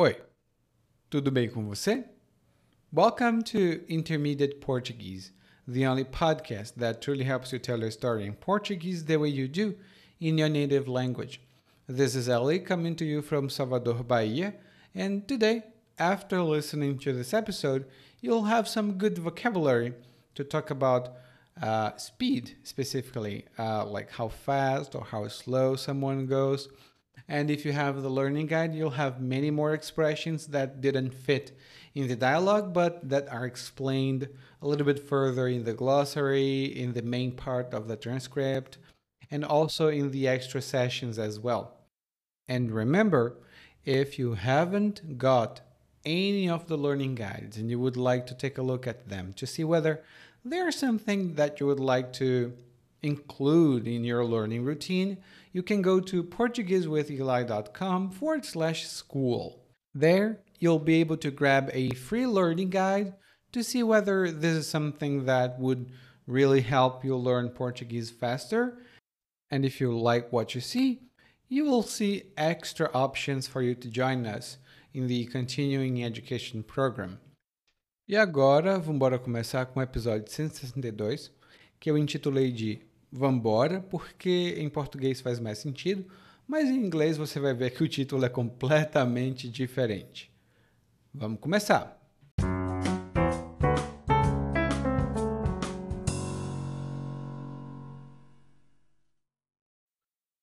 Oi, 0.00 0.14
tudo 1.10 1.28
bem 1.32 1.50
com 1.50 1.66
você? 1.66 2.04
Welcome 2.92 3.42
to 3.42 3.84
Intermediate 3.88 4.60
Portuguese, 4.60 5.32
the 5.66 5.84
only 5.88 6.04
podcast 6.04 6.74
that 6.76 7.00
truly 7.00 7.24
helps 7.24 7.52
you 7.52 7.58
tell 7.58 7.80
your 7.80 7.90
story 7.90 8.24
in 8.24 8.34
Portuguese 8.34 9.06
the 9.06 9.16
way 9.16 9.28
you 9.28 9.48
do 9.48 9.74
in 10.20 10.38
your 10.38 10.48
native 10.48 10.86
language. 10.86 11.40
This 11.88 12.14
is 12.14 12.28
Ali 12.28 12.60
coming 12.60 12.94
to 12.94 13.04
you 13.04 13.22
from 13.22 13.50
Salvador, 13.50 14.04
Bahia, 14.04 14.54
and 14.94 15.26
today, 15.26 15.64
after 15.98 16.44
listening 16.44 16.98
to 16.98 17.12
this 17.12 17.34
episode, 17.34 17.84
you'll 18.20 18.44
have 18.44 18.68
some 18.68 18.98
good 18.98 19.18
vocabulary 19.18 19.94
to 20.36 20.44
talk 20.44 20.70
about 20.70 21.16
uh, 21.60 21.96
speed 21.96 22.56
specifically, 22.62 23.46
uh, 23.58 23.84
like 23.84 24.12
how 24.12 24.28
fast 24.28 24.94
or 24.94 25.02
how 25.02 25.26
slow 25.26 25.74
someone 25.74 26.26
goes 26.26 26.68
and 27.26 27.50
if 27.50 27.64
you 27.64 27.72
have 27.72 28.02
the 28.02 28.08
learning 28.08 28.46
guide, 28.46 28.74
you'll 28.74 28.90
have 28.90 29.20
many 29.20 29.50
more 29.50 29.74
expressions 29.74 30.48
that 30.48 30.80
didn't 30.80 31.12
fit 31.12 31.56
in 31.94 32.08
the 32.08 32.16
dialogue, 32.16 32.72
but 32.72 33.08
that 33.08 33.28
are 33.32 33.44
explained 33.44 34.28
a 34.62 34.68
little 34.68 34.86
bit 34.86 35.08
further 35.08 35.48
in 35.48 35.64
the 35.64 35.72
glossary, 35.72 36.64
in 36.64 36.92
the 36.92 37.02
main 37.02 37.32
part 37.32 37.74
of 37.74 37.88
the 37.88 37.96
transcript, 37.96 38.78
and 39.30 39.44
also 39.44 39.88
in 39.88 40.10
the 40.10 40.28
extra 40.28 40.62
sessions 40.62 41.18
as 41.18 41.38
well. 41.38 41.74
And 42.48 42.70
remember, 42.70 43.36
if 43.84 44.18
you 44.18 44.34
haven't 44.34 45.18
got 45.18 45.60
any 46.04 46.48
of 46.48 46.68
the 46.68 46.76
learning 46.76 47.14
guides 47.14 47.56
and 47.56 47.70
you 47.70 47.78
would 47.78 47.96
like 47.96 48.26
to 48.26 48.34
take 48.34 48.56
a 48.56 48.62
look 48.62 48.86
at 48.86 49.08
them 49.08 49.32
to 49.34 49.46
see 49.46 49.64
whether 49.64 50.02
there's 50.44 50.76
something 50.76 51.34
that 51.34 51.60
you 51.60 51.66
would 51.66 51.80
like 51.80 52.12
to 52.14 52.52
include 53.02 53.86
in 53.86 54.04
your 54.04 54.24
learning 54.24 54.64
routine, 54.64 55.18
you 55.58 55.62
can 55.64 55.82
go 55.82 55.98
to 55.98 56.22
PortugueseWithEli.com 56.22 58.10
forward 58.12 58.44
slash 58.44 58.86
school. 58.86 59.64
There, 59.92 60.38
you'll 60.60 60.78
be 60.78 61.00
able 61.00 61.16
to 61.16 61.32
grab 61.32 61.68
a 61.72 61.90
free 61.94 62.28
learning 62.28 62.70
guide 62.70 63.14
to 63.50 63.64
see 63.64 63.82
whether 63.82 64.30
this 64.30 64.54
is 64.54 64.68
something 64.68 65.24
that 65.24 65.58
would 65.58 65.90
really 66.28 66.60
help 66.60 67.04
you 67.04 67.16
learn 67.16 67.48
Portuguese 67.48 68.08
faster. 68.08 68.78
And 69.50 69.64
if 69.64 69.80
you 69.80 69.98
like 69.98 70.32
what 70.32 70.54
you 70.54 70.60
see, 70.60 71.00
you 71.48 71.64
will 71.64 71.82
see 71.82 72.30
extra 72.36 72.88
options 72.94 73.48
for 73.48 73.60
you 73.60 73.74
to 73.74 73.88
join 73.88 74.26
us 74.26 74.58
in 74.94 75.08
the 75.08 75.24
Continuing 75.26 76.04
Education 76.04 76.62
Program. 76.62 77.18
E 78.08 78.14
agora, 78.14 78.78
vamos 78.78 79.18
começar 79.18 79.66
com 79.66 79.80
o 79.80 79.82
episódio 79.82 80.30
162, 80.30 81.32
que 81.80 81.90
eu 81.90 81.98
intitulei 81.98 82.52
de 82.52 82.87
Vambora, 83.10 83.80
porque 83.80 84.54
em 84.58 84.68
português 84.68 85.20
faz 85.20 85.40
mais 85.40 85.58
sentido, 85.58 86.04
mas 86.46 86.68
em 86.68 86.76
inglês 86.76 87.16
você 87.16 87.40
vai 87.40 87.54
ver 87.54 87.70
que 87.70 87.82
o 87.82 87.88
título 87.88 88.24
é 88.24 88.28
completamente 88.28 89.48
diferente. 89.48 90.30
Vamos 91.12 91.40
começar! 91.40 91.96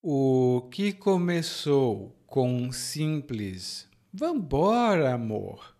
O 0.02 0.68
que 0.70 0.92
começou 0.92 2.16
com 2.26 2.52
um 2.52 2.70
simples 2.70 3.88
Vambora, 4.12 5.12
amor, 5.12 5.76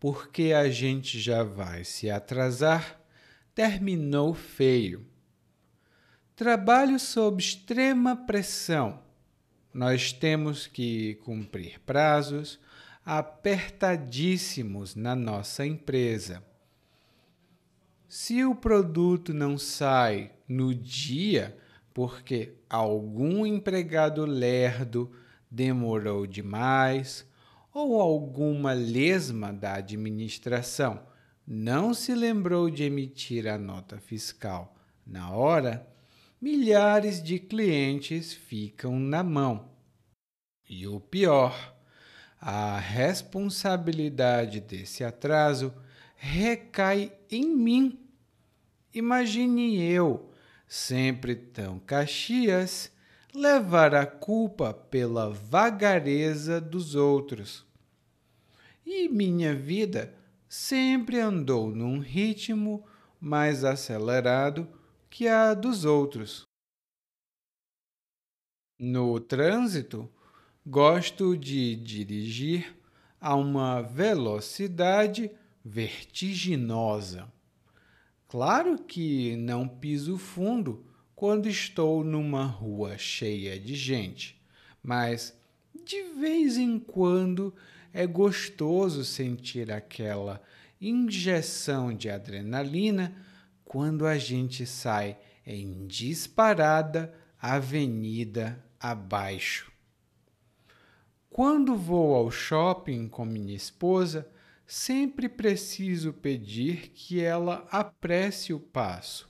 porque 0.00 0.52
a 0.52 0.68
gente 0.68 1.20
já 1.20 1.44
vai 1.44 1.84
se 1.84 2.10
atrasar, 2.10 3.00
terminou 3.54 4.34
feio 4.34 5.06
Trabalho 6.36 7.00
sob 7.00 7.42
extrema 7.42 8.14
pressão. 8.14 9.00
Nós 9.72 10.12
temos 10.12 10.66
que 10.66 11.14
cumprir 11.24 11.80
prazos 11.80 12.60
apertadíssimos 13.02 14.94
na 14.94 15.16
nossa 15.16 15.64
empresa. 15.64 16.44
Se 18.06 18.44
o 18.44 18.54
produto 18.54 19.32
não 19.32 19.56
sai 19.56 20.30
no 20.46 20.74
dia 20.74 21.56
porque 21.94 22.52
algum 22.68 23.46
empregado 23.46 24.26
lerdo 24.26 25.10
demorou 25.50 26.26
demais 26.26 27.26
ou 27.72 27.98
alguma 27.98 28.74
lesma 28.74 29.54
da 29.54 29.72
administração 29.76 31.00
não 31.46 31.94
se 31.94 32.14
lembrou 32.14 32.68
de 32.68 32.82
emitir 32.82 33.48
a 33.48 33.56
nota 33.56 33.98
fiscal 33.98 34.76
na 35.06 35.30
hora, 35.30 35.95
milhares 36.40 37.22
de 37.22 37.38
clientes 37.38 38.32
ficam 38.32 38.98
na 38.98 39.22
mão. 39.22 39.70
E 40.68 40.86
o 40.86 41.00
pior, 41.00 41.74
a 42.40 42.78
responsabilidade 42.78 44.60
desse 44.60 45.04
atraso 45.04 45.72
recai 46.16 47.12
em 47.30 47.46
mim. 47.54 47.98
Imagine 48.92 49.80
eu, 49.82 50.30
sempre 50.66 51.34
tão 51.36 51.78
Caxias, 51.78 52.90
levar 53.34 53.94
a 53.94 54.06
culpa 54.06 54.72
pela 54.72 55.30
vagareza 55.30 56.60
dos 56.60 56.94
outros. 56.94 57.64
E 58.84 59.08
minha 59.08 59.54
vida 59.54 60.14
sempre 60.48 61.20
andou 61.20 61.70
num 61.70 61.98
ritmo 61.98 62.84
mais 63.20 63.64
acelerado 63.64 64.66
que 65.10 65.28
a 65.28 65.54
dos 65.54 65.84
outros. 65.84 66.46
No 68.78 69.18
trânsito, 69.20 70.10
gosto 70.66 71.36
de 71.36 71.76
dirigir 71.76 72.76
a 73.20 73.34
uma 73.34 73.80
velocidade 73.80 75.30
vertiginosa. 75.64 77.32
Claro 78.28 78.78
que 78.78 79.36
não 79.36 79.66
piso 79.66 80.18
fundo 80.18 80.84
quando 81.14 81.48
estou 81.48 82.04
numa 82.04 82.44
rua 82.44 82.98
cheia 82.98 83.58
de 83.58 83.74
gente, 83.74 84.40
mas 84.82 85.34
de 85.84 86.02
vez 86.02 86.56
em 86.58 86.78
quando 86.78 87.54
é 87.92 88.06
gostoso 88.06 89.04
sentir 89.04 89.72
aquela 89.72 90.42
injeção 90.80 91.94
de 91.94 92.10
adrenalina 92.10 93.16
quando 93.66 94.06
a 94.06 94.16
gente 94.16 94.64
sai 94.64 95.18
em 95.44 95.86
disparada 95.86 97.12
avenida 97.38 98.64
abaixo. 98.80 99.70
Quando 101.28 101.76
vou 101.76 102.14
ao 102.14 102.30
shopping 102.30 103.08
com 103.08 103.24
minha 103.24 103.54
esposa, 103.54 104.26
sempre 104.64 105.28
preciso 105.28 106.12
pedir 106.12 106.90
que 106.90 107.20
ela 107.20 107.66
apresse 107.70 108.54
o 108.54 108.60
passo. 108.60 109.28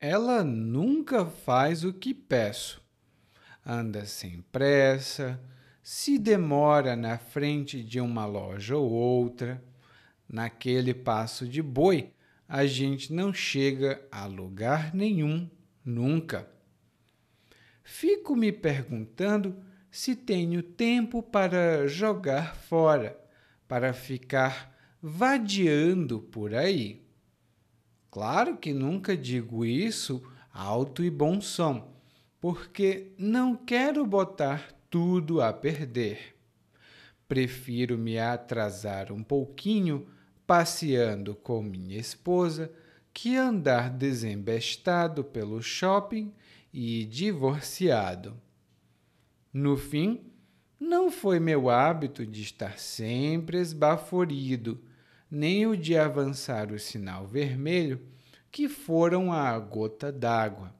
Ela 0.00 0.44
nunca 0.44 1.26
faz 1.26 1.84
o 1.84 1.92
que 1.92 2.14
peço. 2.14 2.80
Anda 3.66 4.06
sem 4.06 4.40
pressa, 4.52 5.38
se 5.82 6.16
demora 6.16 6.94
na 6.94 7.18
frente 7.18 7.82
de 7.82 8.00
uma 8.00 8.24
loja 8.24 8.76
ou 8.76 8.88
outra, 8.88 9.62
naquele 10.28 10.94
passo 10.94 11.46
de 11.46 11.60
boi 11.60 12.12
a 12.48 12.64
gente 12.64 13.12
não 13.12 13.32
chega 13.32 14.02
a 14.10 14.24
lugar 14.24 14.94
nenhum 14.94 15.48
nunca. 15.84 16.48
Fico 17.84 18.34
me 18.34 18.50
perguntando 18.50 19.54
se 19.90 20.16
tenho 20.16 20.62
tempo 20.62 21.22
para 21.22 21.86
jogar 21.86 22.56
fora, 22.56 23.18
para 23.66 23.92
ficar 23.92 24.74
vadiando 25.02 26.20
por 26.20 26.54
aí. 26.54 27.06
Claro 28.10 28.56
que 28.56 28.72
nunca 28.72 29.14
digo 29.14 29.64
isso 29.64 30.22
alto 30.50 31.04
e 31.04 31.10
bom 31.10 31.40
som, 31.40 31.94
porque 32.40 33.12
não 33.18 33.54
quero 33.54 34.06
botar 34.06 34.72
tudo 34.88 35.42
a 35.42 35.52
perder. 35.52 36.34
Prefiro 37.28 37.98
me 37.98 38.18
atrasar 38.18 39.12
um 39.12 39.22
pouquinho 39.22 40.06
passeando 40.48 41.34
com 41.34 41.62
minha 41.62 41.98
esposa 41.98 42.72
que 43.12 43.36
andar 43.36 43.90
desembestado 43.90 45.22
pelo 45.22 45.60
shopping 45.60 46.32
e 46.72 47.04
divorciado. 47.04 48.34
No 49.52 49.76
fim, 49.76 50.22
não 50.80 51.10
foi 51.10 51.38
meu 51.38 51.68
hábito 51.68 52.24
de 52.24 52.40
estar 52.40 52.78
sempre 52.78 53.58
esbaforido, 53.58 54.82
nem 55.30 55.66
o 55.66 55.76
de 55.76 55.98
avançar 55.98 56.72
o 56.72 56.78
sinal 56.78 57.26
vermelho, 57.26 58.00
que 58.50 58.70
foram 58.70 59.30
a 59.30 59.58
gota 59.58 60.10
d'água. 60.10 60.74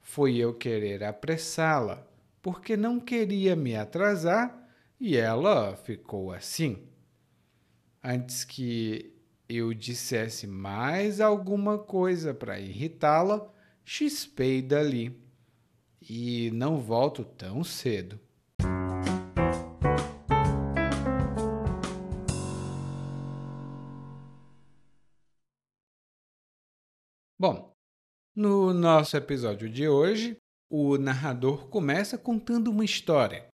Foi 0.00 0.34
eu 0.36 0.52
querer 0.52 1.04
apressá-la, 1.04 2.04
porque 2.42 2.76
não 2.76 2.98
queria 2.98 3.54
me 3.54 3.76
atrasar 3.76 4.68
e 4.98 5.16
ela 5.16 5.76
ficou 5.76 6.32
assim 6.32 6.88
antes 8.02 8.44
que 8.44 9.14
eu 9.48 9.72
dissesse 9.72 10.46
mais 10.46 11.20
alguma 11.20 11.78
coisa 11.78 12.34
para 12.34 12.60
irritá-la, 12.60 13.50
chispei 13.84 14.62
dali. 14.62 15.18
E 16.00 16.50
não 16.52 16.78
volto 16.78 17.24
tão 17.24 17.64
cedo. 17.64 18.18
Bom, 27.40 27.72
no 28.34 28.72
nosso 28.72 29.16
episódio 29.16 29.68
de 29.68 29.88
hoje, 29.88 30.36
o 30.70 30.98
narrador 30.98 31.68
começa 31.68 32.18
contando 32.18 32.70
uma 32.70 32.84
história. 32.84 33.48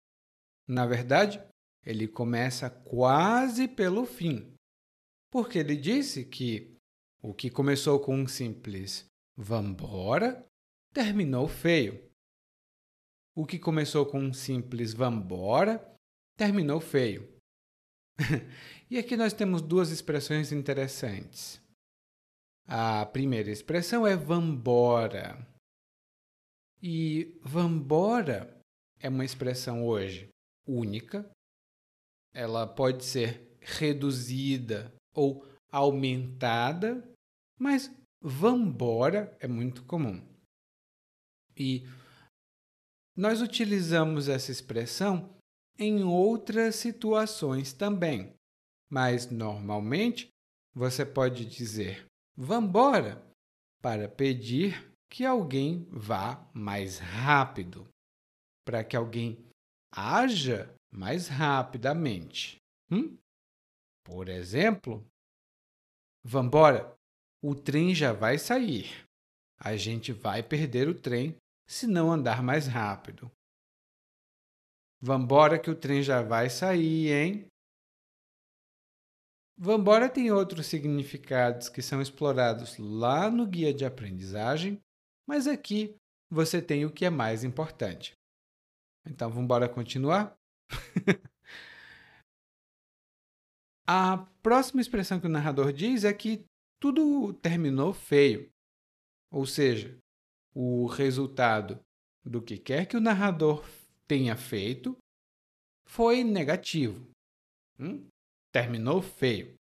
Na 0.69 0.87
verdade, 0.87 1.43
ele 1.85 2.06
começa 2.06 2.69
quase 2.69 3.67
pelo 3.67 4.05
fim, 4.05 4.55
porque 5.31 5.59
ele 5.59 5.77
disse 5.77 6.25
que 6.25 6.77
o 7.23 7.35
que 7.35 7.50
começou 7.50 8.00
com 8.00 8.17
um 8.17 8.27
simples 8.27 9.06
vambora 9.37 10.47
terminou 10.93 11.49
feio. 11.49 12.11
O 13.35 13.47
que 13.47 13.59
começou 13.59 14.06
com 14.06 14.19
um 14.19 14.32
simples 14.32 14.93
vambora 14.93 15.79
terminou 16.37 16.81
feio. 16.81 17.29
e 18.91 18.99
aqui 18.99 19.17
nós 19.17 19.33
temos 19.33 19.62
duas 19.62 19.91
expressões 19.91 20.53
interessantes. 20.53 21.61
A 22.67 23.05
primeira 23.06 23.50
expressão 23.50 24.06
é 24.06 24.17
vambora. 24.17 25.47
E 26.83 27.38
vambora 27.43 28.59
é 28.99 29.09
uma 29.09 29.25
expressão 29.25 29.87
hoje 29.87 30.29
única. 30.67 31.29
Ela 32.32 32.67
pode 32.67 33.05
ser 33.05 33.56
reduzida 33.61 34.94
ou 35.15 35.47
aumentada, 35.71 37.06
mas 37.59 37.91
vambora 38.21 39.37
é 39.41 39.47
muito 39.47 39.85
comum. 39.85 40.27
E 41.56 41.87
nós 43.17 43.41
utilizamos 43.41 44.29
essa 44.29 44.50
expressão 44.50 45.37
em 45.79 46.03
outras 46.03 46.77
situações 46.77 47.73
também, 47.73 48.35
mas 48.91 49.31
normalmente 49.31 50.29
você 50.75 51.05
pode 51.05 51.44
dizer 51.44 52.06
vambora 52.37 53.23
para 53.83 54.09
pedir 54.09 54.91
que 55.11 55.25
alguém 55.25 55.87
vá 55.91 56.49
mais 56.55 56.99
rápido, 56.99 57.88
para 58.65 58.85
que 58.85 58.97
alguém 58.97 59.44
haja 59.93 60.73
mais 60.91 61.29
rapidamente. 61.29 62.61
Hum? 62.91 63.17
Por 64.05 64.29
exemplo, 64.29 65.07
vambora, 66.25 66.97
o 67.43 67.55
trem 67.55 67.95
já 67.95 68.13
vai 68.13 68.39
sair. 68.39 69.07
A 69.59 69.77
gente 69.77 70.13
vai 70.13 70.43
perder 70.43 70.89
o 70.89 70.95
trem 70.95 71.37
se 71.69 71.87
não 71.87 72.11
andar 72.11 72.43
mais 72.43 72.67
rápido. 72.67 73.31
Vambora 75.01 75.59
que 75.59 75.71
o 75.71 75.75
trem 75.75 76.03
já 76.03 76.23
vai 76.23 76.51
sair, 76.51 77.13
hein? 77.13 77.47
Vambora 79.57 80.09
tem 80.09 80.31
outros 80.31 80.67
significados 80.67 81.69
que 81.69 81.83
são 81.83 82.01
explorados 82.01 82.79
lá 82.79 83.31
no 83.31 83.47
guia 83.47 83.73
de 83.73 83.85
aprendizagem, 83.85 84.81
mas 85.27 85.47
aqui 85.47 85.95
você 86.31 86.63
tem 86.63 86.87
o 86.87 86.93
que 86.93 87.05
é 87.05 87.11
mais 87.11 87.45
importante. 87.45 88.15
Então, 89.07 89.29
vamos 89.29 89.45
embora 89.45 89.69
continuar? 89.69 90.35
A 93.87 94.19
próxima 94.41 94.81
expressão 94.81 95.19
que 95.19 95.27
o 95.27 95.31
narrador 95.31 95.73
diz 95.73 96.05
é 96.05 96.13
que 96.13 96.45
tudo 96.81 97.33
terminou 97.35 97.93
feio. 97.93 98.49
Ou 99.33 99.45
seja, 99.47 99.99
o 100.55 100.87
resultado 100.87 101.81
do 102.25 102.41
que 102.41 102.57
quer 102.57 102.87
que 102.87 102.97
o 102.97 103.01
narrador 103.01 103.65
tenha 104.07 104.37
feito 104.37 104.97
foi 105.87 106.23
negativo. 106.23 107.11
Hum? 107.79 108.07
terminou 108.53 109.01
feio. 109.01 109.55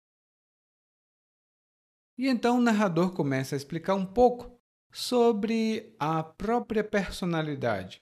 E 2.16 2.26
então 2.26 2.58
o 2.58 2.60
narrador 2.60 3.14
começa 3.14 3.54
a 3.54 3.56
explicar 3.56 3.94
um 3.94 4.06
pouco 4.06 4.58
sobre 4.92 5.94
a 5.98 6.22
própria 6.22 6.82
personalidade. 6.82 8.00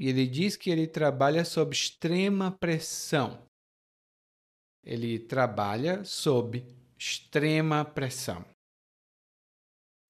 E 0.00 0.08
ele 0.08 0.26
diz 0.26 0.56
que 0.56 0.70
ele 0.70 0.86
trabalha 0.86 1.44
sob 1.44 1.74
extrema 1.74 2.50
pressão. 2.50 3.46
Ele 4.82 5.18
trabalha 5.18 6.02
sob 6.06 6.64
extrema 6.98 7.84
pressão. 7.84 8.42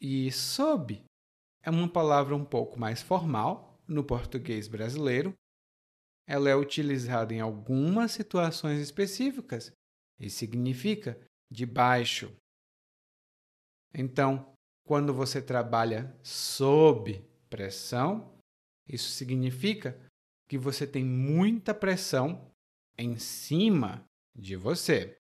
E 0.01 0.31
sob 0.31 1.05
é 1.61 1.71
uma 1.71 1.89
palavra 1.89 2.37
um 2.37 2.45
pouco 2.45 2.79
mais 2.79 3.03
formal 3.03 3.83
no 3.89 4.05
português 4.05 4.69
brasileiro, 4.69 5.35
ela 6.25 6.49
é 6.49 6.55
utilizada 6.55 7.35
em 7.35 7.41
algumas 7.41 8.13
situações 8.13 8.79
específicas 8.79 9.73
e 10.21 10.31
significa 10.31 11.21
de 11.51 11.67
baixo. 11.67 12.33
Então, 13.93 14.55
quando 14.87 15.13
você 15.13 15.43
trabalha 15.43 16.17
sob 16.23 17.21
pressão, 17.49 18.40
isso 18.89 19.11
significa 19.11 19.99
que 20.49 20.59
você 20.59 20.87
tem 20.87 21.05
muita 21.05 21.75
pressão 21.75 22.53
em 22.99 23.17
cima 23.17 24.05
de 24.35 24.57
você. 24.57 25.17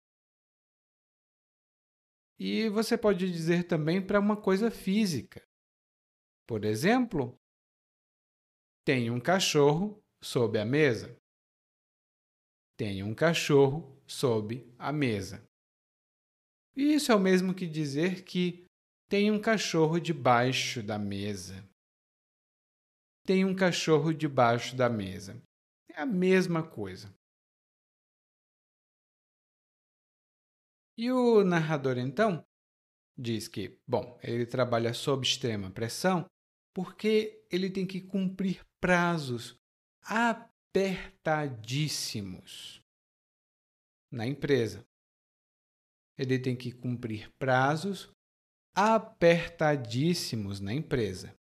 E 2.39 2.69
você 2.69 2.97
pode 2.97 3.29
dizer 3.31 3.63
também 3.63 4.05
para 4.05 4.19
uma 4.19 4.39
coisa 4.39 4.69
física. 4.69 5.43
Por 6.47 6.63
exemplo, 6.63 7.37
tem 8.85 9.11
um 9.11 9.19
cachorro 9.19 10.01
sob 10.23 10.57
a 10.57 10.63
mesa. 10.63 11.17
Tem 12.77 13.03
um 13.03 13.13
cachorro 13.13 13.99
sob 14.07 14.73
a 14.77 14.93
mesa. 14.93 15.43
Isso 16.75 17.11
é 17.11 17.15
o 17.15 17.19
mesmo 17.19 17.53
que 17.53 17.67
dizer 17.67 18.23
que 18.23 18.65
tem 19.09 19.31
um 19.31 19.41
cachorro 19.41 19.99
debaixo 19.99 20.83
da 20.83 20.99
mesa. 20.99 21.66
Tem 23.27 23.43
um 23.43 23.53
cachorro 23.53 24.13
debaixo 24.13 24.73
da 24.73 24.89
mesa. 24.89 25.43
É 25.91 26.01
a 26.01 26.05
mesma 26.05 26.65
coisa. 26.65 27.13
E 30.97 31.11
o 31.11 31.43
narrador, 31.43 31.97
então, 31.97 32.41
diz 33.19 33.49
que, 33.49 33.77
bom, 33.85 34.17
ele 34.23 34.45
trabalha 34.45 34.93
sob 34.93 35.27
extrema 35.27 35.69
pressão 35.69 36.25
porque 36.73 37.45
ele 37.51 37.69
tem 37.69 37.85
que 37.85 37.99
cumprir 37.99 38.65
prazos 38.79 39.59
apertadíssimos 40.03 42.81
na 44.09 44.25
empresa. 44.25 44.87
Ele 46.17 46.39
tem 46.39 46.55
que 46.55 46.71
cumprir 46.71 47.29
prazos 47.37 48.09
apertadíssimos 48.73 50.61
na 50.61 50.73
empresa. 50.73 51.36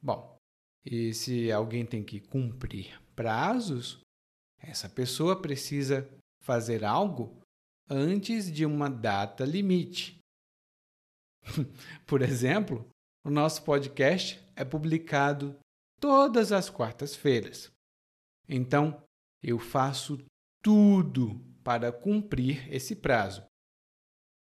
Bom, 0.00 0.36
e 0.84 1.12
se 1.12 1.50
alguém 1.50 1.84
tem 1.84 2.04
que 2.04 2.20
cumprir 2.20 3.00
prazos, 3.14 4.00
essa 4.60 4.88
pessoa 4.88 5.40
precisa 5.40 6.08
fazer 6.42 6.84
algo 6.84 7.36
antes 7.88 8.50
de 8.50 8.64
uma 8.64 8.88
data 8.88 9.44
limite. 9.44 10.18
Por 12.06 12.22
exemplo, 12.22 12.88
o 13.24 13.30
nosso 13.30 13.62
podcast 13.64 14.40
é 14.54 14.64
publicado 14.64 15.58
todas 16.00 16.52
as 16.52 16.70
quartas-feiras. 16.70 17.70
Então, 18.48 19.02
eu 19.42 19.58
faço 19.58 20.18
tudo 20.62 21.40
para 21.62 21.92
cumprir 21.92 22.72
esse 22.72 22.96
prazo. 22.96 23.44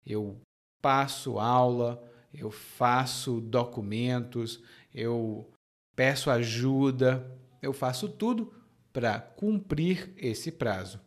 Eu 0.05 0.39
passo 0.81 1.39
aula, 1.39 2.01
eu 2.33 2.51
faço 2.51 3.41
documentos, 3.41 4.63
eu 4.93 5.51
peço 5.95 6.29
ajuda, 6.29 7.29
eu 7.61 7.73
faço 7.73 8.09
tudo 8.09 8.53
para 8.93 9.19
cumprir 9.19 10.13
esse 10.17 10.51
prazo. 10.51 10.99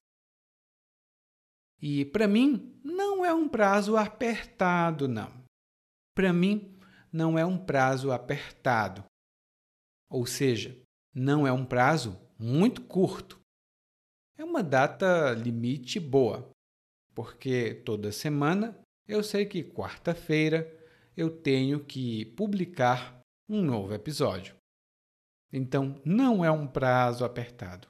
E 1.80 2.04
para 2.04 2.28
mim, 2.28 2.78
não 2.84 3.24
é 3.24 3.32
um 3.32 3.48
prazo 3.48 3.96
apertado, 3.96 5.08
não. 5.08 5.32
Para 6.14 6.32
mim, 6.32 6.76
não 7.12 7.38
é 7.38 7.44
um 7.44 7.58
prazo 7.58 8.12
apertado. 8.12 9.04
Ou 10.10 10.26
seja, 10.26 10.76
não 11.14 11.46
é 11.46 11.52
um 11.52 11.64
prazo 11.64 12.20
muito 12.38 12.82
curto. 12.82 13.40
É 14.36 14.44
uma 14.44 14.62
data 14.62 15.32
limite 15.32 15.98
boa, 15.98 16.50
porque 17.14 17.74
toda 17.84 18.12
semana 18.12 18.78
eu 19.06 19.22
sei 19.22 19.44
que 19.44 19.64
quarta-feira 19.64 20.72
eu 21.16 21.30
tenho 21.30 21.84
que 21.84 22.26
publicar 22.36 23.19
um 23.50 23.62
novo 23.62 23.92
episódio. 23.92 24.56
Então, 25.52 26.00
não 26.04 26.44
é 26.44 26.50
um 26.50 26.66
prazo 26.66 27.24
apertado. 27.24 27.88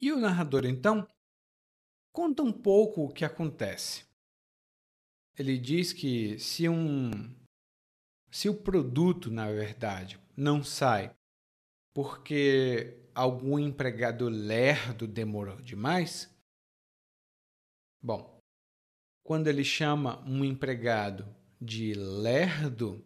E 0.00 0.12
o 0.12 0.18
narrador, 0.18 0.64
então, 0.66 1.06
conta 2.12 2.42
um 2.42 2.52
pouco 2.52 3.04
o 3.04 3.12
que 3.12 3.24
acontece 3.24 4.10
ele 5.40 5.56
diz 5.56 5.92
que 5.92 6.38
se 6.38 6.68
um 6.68 7.10
se 8.30 8.48
o 8.48 8.54
produto, 8.54 9.30
na 9.30 9.50
verdade, 9.50 10.20
não 10.36 10.62
sai 10.62 11.16
porque 11.94 13.08
algum 13.14 13.58
empregado 13.58 14.28
lerdo 14.28 15.06
demorou 15.06 15.60
demais, 15.62 16.30
Bom, 18.02 18.39
quando 19.22 19.48
ele 19.48 19.64
chama 19.64 20.22
um 20.26 20.44
empregado 20.44 21.26
de 21.60 21.94
lerdo, 21.94 23.04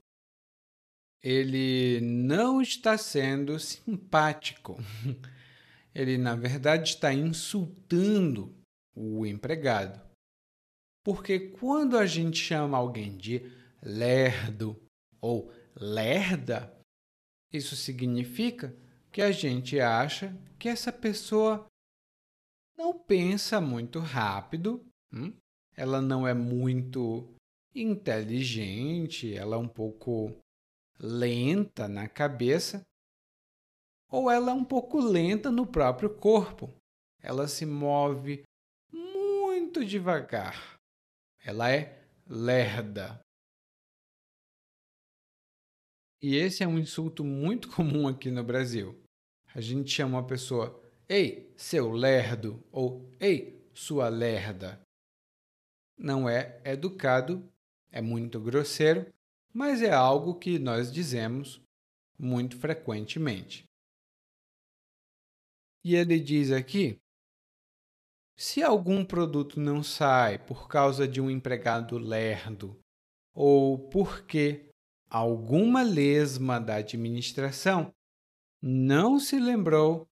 ele 1.23 2.01
não 2.03 2.61
está 2.61 2.99
sendo 2.99 3.59
simpático. 3.59 4.77
Ele, 5.95 6.19
na 6.19 6.35
verdade, 6.35 6.91
está 6.91 7.15
insultando 7.15 8.53
o 8.97 9.25
empregado. 9.25 10.03
Porque 11.05 11.39
quando 11.39 11.97
a 11.97 12.05
gente 12.05 12.37
chama 12.37 12.77
alguém 12.77 13.17
de 13.17 13.41
lerdo 13.81 14.77
ou 15.21 15.53
lerda, 15.77 16.77
isso 17.53 17.77
significa 17.77 18.77
que 19.13 19.23
a 19.23 19.31
gente 19.31 19.79
acha 19.79 20.37
que 20.59 20.69
essa 20.69 20.93
pessoa 20.93 21.67
não 22.77 22.99
pensa 22.99 23.61
muito 23.61 24.01
rápido, 24.01 24.85
hum? 25.13 25.33
Ela 25.77 26.01
não 26.01 26.27
é 26.27 26.35
muito 26.35 27.29
inteligente, 27.75 29.35
ela 29.35 29.57
é 29.57 29.59
um 29.59 29.69
pouco 29.69 30.33
lenta 30.99 31.89
na 31.89 32.09
cabeça, 32.09 32.83
ou 34.09 34.31
ela 34.31 34.53
é 34.53 34.55
um 34.55 34.65
pouco 34.65 35.01
lenta 35.01 35.51
no 35.51 35.67
próprio 35.67 36.09
corpo. 36.09 36.73
Ela 37.21 37.49
se 37.49 37.67
move 37.67 38.45
muito 38.93 39.85
devagar. 39.85 40.79
Ela 41.45 41.73
é 41.73 42.07
lerda. 42.27 43.21
E 46.23 46.37
esse 46.37 46.63
é 46.63 46.69
um 46.69 46.79
insulto 46.79 47.25
muito 47.25 47.69
comum 47.75 48.07
aqui 48.07 48.31
no 48.31 48.45
Brasil. 48.45 48.99
A 49.55 49.61
gente 49.61 49.91
chama 49.91 50.19
uma 50.19 50.27
pessoa, 50.27 50.81
ei, 51.09 51.53
seu 51.57 51.91
lerdo, 51.91 52.63
ou 52.71 53.09
ei, 53.21 53.69
sua 53.75 54.09
lerda. 54.09 54.84
Não 55.97 56.29
é 56.29 56.61
educado, 56.65 57.49
é 57.91 58.01
muito 58.01 58.41
grosseiro, 58.41 59.13
mas 59.53 59.83
é 59.83 59.93
algo 59.93 60.35
que 60.35 60.59
nós 60.59 60.93
dizemos 60.93 61.61
muito 62.19 62.59
frequentemente. 62.59 63.65
E 65.85 65.95
ele 65.95 66.19
diz 66.19 66.51
aqui: 66.51 66.99
se 68.37 68.63
algum 68.63 69.05
produto 69.05 69.61
não 69.61 69.83
sai 69.83 70.39
por 70.39 70.67
causa 70.67 71.07
de 71.07 71.21
um 71.21 71.31
empregado 71.31 71.99
lerdo 71.99 72.77
ou 73.33 73.79
porque 73.91 74.71
alguma 75.09 75.83
lesma 75.83 76.61
da 76.61 76.77
administração 76.77 77.95
não 78.61 79.21
se 79.21 79.39
lembrou 79.39 80.09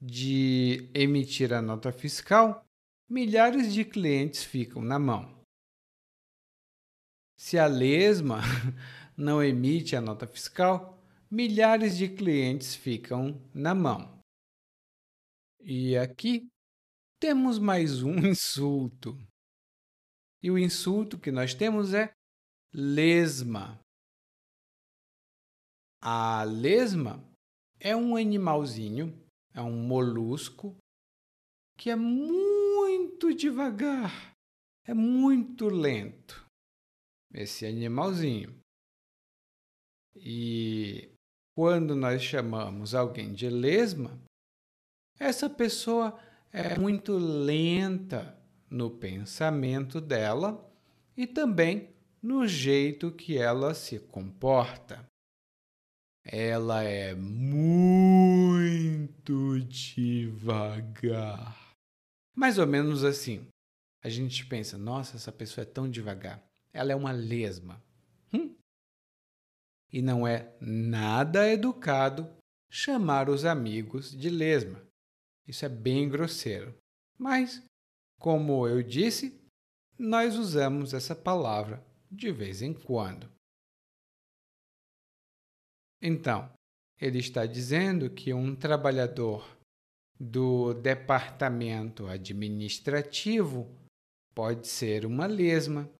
de 0.00 0.90
emitir 0.94 1.52
a 1.52 1.60
nota 1.60 1.90
fiscal, 1.92 2.65
milhares 3.08 3.72
de 3.72 3.84
clientes 3.84 4.42
ficam 4.42 4.82
na 4.82 4.98
mão. 4.98 5.34
Se 7.38 7.58
a 7.58 7.66
lesma 7.66 8.40
não 9.16 9.42
emite 9.42 9.94
a 9.94 10.00
nota 10.00 10.26
fiscal, 10.26 10.98
milhares 11.30 11.96
de 11.96 12.08
clientes 12.08 12.74
ficam 12.74 13.40
na 13.54 13.74
mão. 13.74 14.18
E 15.60 15.96
aqui 15.96 16.48
temos 17.20 17.58
mais 17.58 18.02
um 18.02 18.16
insulto. 18.26 19.16
E 20.42 20.50
o 20.50 20.58
insulto 20.58 21.18
que 21.18 21.30
nós 21.30 21.54
temos 21.54 21.94
é 21.94 22.12
lesma. 22.72 23.80
A 26.00 26.44
lesma 26.44 27.24
é 27.80 27.96
um 27.96 28.16
animalzinho, 28.16 29.12
é 29.52 29.60
um 29.60 29.86
molusco 29.86 30.76
que 31.76 31.90
é 31.90 31.96
muito 31.96 32.65
devagar, 33.36 34.34
é 34.84 34.94
muito 34.94 35.68
lento. 35.68 36.44
Esse 37.32 37.66
animalzinho. 37.66 38.58
E 40.16 41.10
quando 41.54 41.94
nós 41.94 42.22
chamamos 42.22 42.94
alguém 42.94 43.34
de 43.34 43.50
lesma, 43.50 44.18
essa 45.18 45.50
pessoa 45.50 46.18
é 46.52 46.78
muito 46.78 47.18
lenta 47.18 48.38
no 48.70 48.90
pensamento 48.90 50.00
dela 50.00 50.64
e 51.16 51.26
também 51.26 51.90
no 52.22 52.46
jeito 52.46 53.12
que 53.12 53.36
ela 53.36 53.74
se 53.74 53.98
comporta. 53.98 55.04
Ela 56.24 56.82
é 56.82 57.14
muito 57.14 59.60
devagar. 59.60 61.65
Mais 62.36 62.58
ou 62.58 62.66
menos 62.66 63.02
assim. 63.02 63.48
A 64.02 64.10
gente 64.10 64.44
pensa, 64.46 64.76
nossa, 64.76 65.16
essa 65.16 65.32
pessoa 65.32 65.62
é 65.62 65.66
tão 65.66 65.90
devagar. 65.90 66.46
Ela 66.72 66.92
é 66.92 66.94
uma 66.94 67.10
lesma. 67.10 67.82
Hum? 68.32 68.54
E 69.90 70.02
não 70.02 70.26
é 70.26 70.54
nada 70.60 71.48
educado 71.48 72.30
chamar 72.70 73.30
os 73.30 73.44
amigos 73.46 74.10
de 74.10 74.28
lesma. 74.28 74.86
Isso 75.48 75.64
é 75.64 75.68
bem 75.68 76.08
grosseiro. 76.08 76.76
Mas, 77.18 77.62
como 78.20 78.68
eu 78.68 78.82
disse, 78.82 79.40
nós 79.98 80.36
usamos 80.36 80.92
essa 80.92 81.16
palavra 81.16 81.82
de 82.10 82.30
vez 82.30 82.60
em 82.60 82.74
quando. 82.74 83.32
Então, 86.02 86.52
ele 87.00 87.18
está 87.18 87.46
dizendo 87.46 88.10
que 88.10 88.34
um 88.34 88.54
trabalhador 88.54 89.55
do 90.18 90.72
departamento 90.74 92.06
administrativo 92.06 93.70
pode 94.34 94.66
ser 94.66 95.04
uma 95.04 95.26
lesma. 95.26 95.90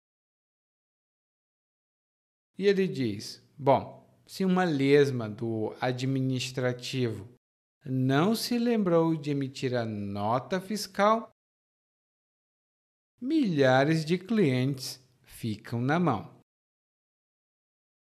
E 2.58 2.66
ele 2.66 2.88
diz: 2.88 3.42
bom, 3.56 4.06
se 4.26 4.44
uma 4.44 4.64
lesma 4.64 5.28
do 5.28 5.76
administrativo 5.80 7.28
não 7.84 8.34
se 8.34 8.58
lembrou 8.58 9.14
de 9.16 9.30
emitir 9.30 9.74
a 9.74 9.84
nota 9.84 10.60
fiscal, 10.60 11.30
milhares 13.20 14.04
de 14.04 14.18
clientes 14.18 15.00
ficam 15.22 15.80
na 15.80 16.00
mão. 16.00 16.34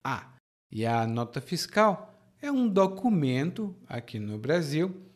Ah, 0.05 0.37
e 0.71 0.85
a 0.85 1.07
nota 1.07 1.41
fiscal 1.41 2.13
é 2.41 2.51
um 2.51 2.67
documento 2.67 3.75
aqui 3.87 4.19
no 4.19 4.37
Brasil 4.37 5.12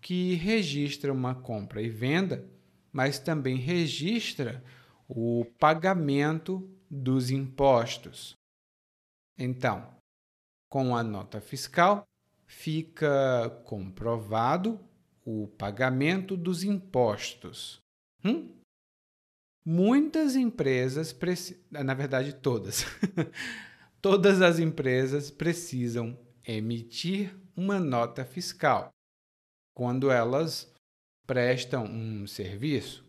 que 0.00 0.34
registra 0.34 1.12
uma 1.12 1.34
compra 1.34 1.82
e 1.82 1.88
venda, 1.88 2.48
mas 2.92 3.18
também 3.18 3.56
registra 3.56 4.62
o 5.08 5.44
pagamento 5.58 6.68
dos 6.90 7.30
impostos. 7.30 8.34
Então, 9.38 9.94
com 10.68 10.96
a 10.96 11.02
nota 11.02 11.40
fiscal, 11.40 12.04
fica 12.46 13.50
comprovado 13.64 14.80
o 15.24 15.46
pagamento 15.46 16.36
dos 16.36 16.64
impostos. 16.64 17.80
Hum? 18.24 18.56
Muitas 19.64 20.34
empresas, 20.34 21.16
na 21.70 21.94
verdade 21.94 22.32
todas, 22.32 22.86
todas 24.00 24.40
as 24.40 24.58
empresas 24.58 25.30
precisam 25.30 26.18
emitir 26.46 27.36
uma 27.54 27.78
nota 27.78 28.24
fiscal 28.24 28.90
quando 29.80 30.10
elas 30.10 30.70
prestam 31.26 31.86
um 31.86 32.26
serviço. 32.26 33.02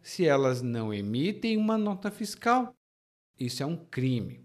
Se 0.00 0.24
elas 0.24 0.62
não 0.62 0.94
emitem 0.94 1.58
uma 1.58 1.76
nota 1.76 2.10
fiscal, 2.10 2.74
isso 3.38 3.62
é 3.62 3.66
um 3.66 3.76
crime. 3.76 4.42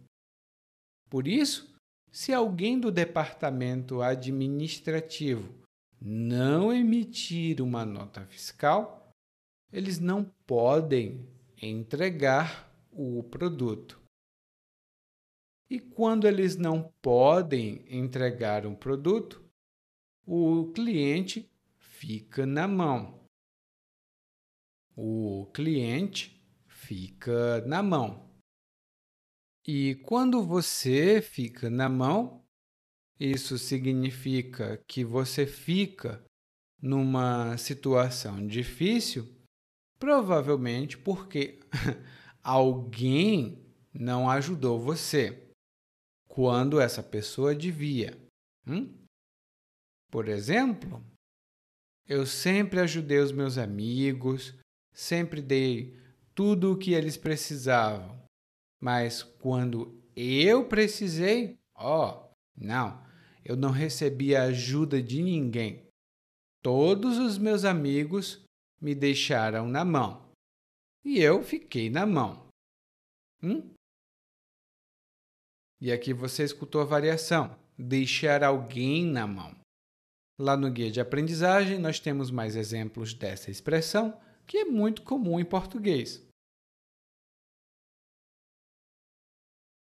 Por 1.10 1.30
isso, 1.30 1.74
se 2.12 2.34
alguém 2.34 2.78
do 2.78 2.92
departamento 2.92 4.02
administrativo 4.02 5.50
não 6.02 6.74
emitir 6.74 7.62
uma 7.62 7.86
nota 7.86 8.26
fiscal, 8.26 9.10
eles 9.72 9.98
não 9.98 10.26
podem 10.46 11.26
entregar 11.62 12.70
o 12.92 13.24
produto. 13.24 13.98
E 15.70 15.80
quando 15.80 16.28
eles 16.28 16.58
não 16.58 16.92
podem 17.02 17.86
entregar 17.90 18.66
um 18.66 18.76
produto, 18.76 19.49
o 20.32 20.72
cliente 20.74 21.50
fica 21.80 22.46
na 22.46 22.68
mão. 22.68 23.28
O 24.96 25.50
cliente 25.52 26.40
fica 26.68 27.66
na 27.66 27.82
mão. 27.82 28.30
E 29.66 29.96
quando 30.06 30.46
você 30.46 31.20
fica 31.20 31.68
na 31.68 31.90
mão, 31.90 32.46
isso 33.20 33.58
significa 33.58 34.80
que 34.88 35.04
você 35.04 35.48
fica 35.48 36.24
numa 36.80 37.58
situação 37.58 38.46
difícil, 38.46 39.28
provavelmente 39.98 40.96
porque 40.96 41.60
alguém 42.44 43.66
não 43.92 44.30
ajudou 44.30 44.80
você 44.80 45.50
quando 46.28 46.80
essa 46.80 47.02
pessoa 47.02 47.56
devia. 47.56 48.16
Hum? 48.68 48.99
Por 50.10 50.28
exemplo, 50.28 51.04
eu 52.08 52.26
sempre 52.26 52.80
ajudei 52.80 53.20
os 53.20 53.32
meus 53.32 53.58
amigos, 53.58 54.56
sempre 54.94 55.42
dei 55.42 55.98
tudo 56.34 56.74
o 56.74 56.78
que 56.78 56.94
eles 56.94 57.18
precisavam. 57.18 58.20
Mas 58.82 59.22
quando 59.22 60.02
eu 60.16 60.68
precisei, 60.68 61.58
ó, 61.76 62.10
oh, 62.10 62.36
não, 62.56 63.04
eu 63.46 63.56
não 63.56 63.72
recebi 63.72 64.36
a 64.36 64.44
ajuda 64.44 65.02
de 65.02 65.22
ninguém. 65.22 65.88
Todos 66.64 67.18
os 67.18 67.38
meus 67.38 67.64
amigos 67.64 68.44
me 68.82 68.96
deixaram 68.96 69.68
na 69.68 69.86
mão 69.86 70.30
e 71.04 71.20
eu 71.20 71.44
fiquei 71.44 71.90
na 71.90 72.06
mão. 72.06 72.48
Hum? 73.42 73.74
E 75.82 75.92
aqui 75.92 76.14
você 76.14 76.44
escutou 76.44 76.82
a 76.82 76.86
variação: 76.86 77.58
deixar 77.78 78.44
alguém 78.44 79.06
na 79.06 79.26
mão. 79.26 79.59
Lá 80.40 80.56
no 80.56 80.72
guia 80.72 80.90
de 80.90 81.02
aprendizagem, 81.02 81.78
nós 81.78 82.00
temos 82.00 82.32
mais 82.32 82.56
exemplos 82.56 83.14
dessa 83.14 83.52
expressão, 83.52 84.18
que 84.48 84.60
é 84.60 84.64
muito 84.64 85.02
comum 85.04 85.38
em 85.38 85.44
português. 85.44 86.26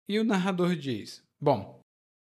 E 0.08 0.18
o 0.18 0.25
narrador 0.25 0.75
diz: 0.75 1.22
Bom, 1.38 1.78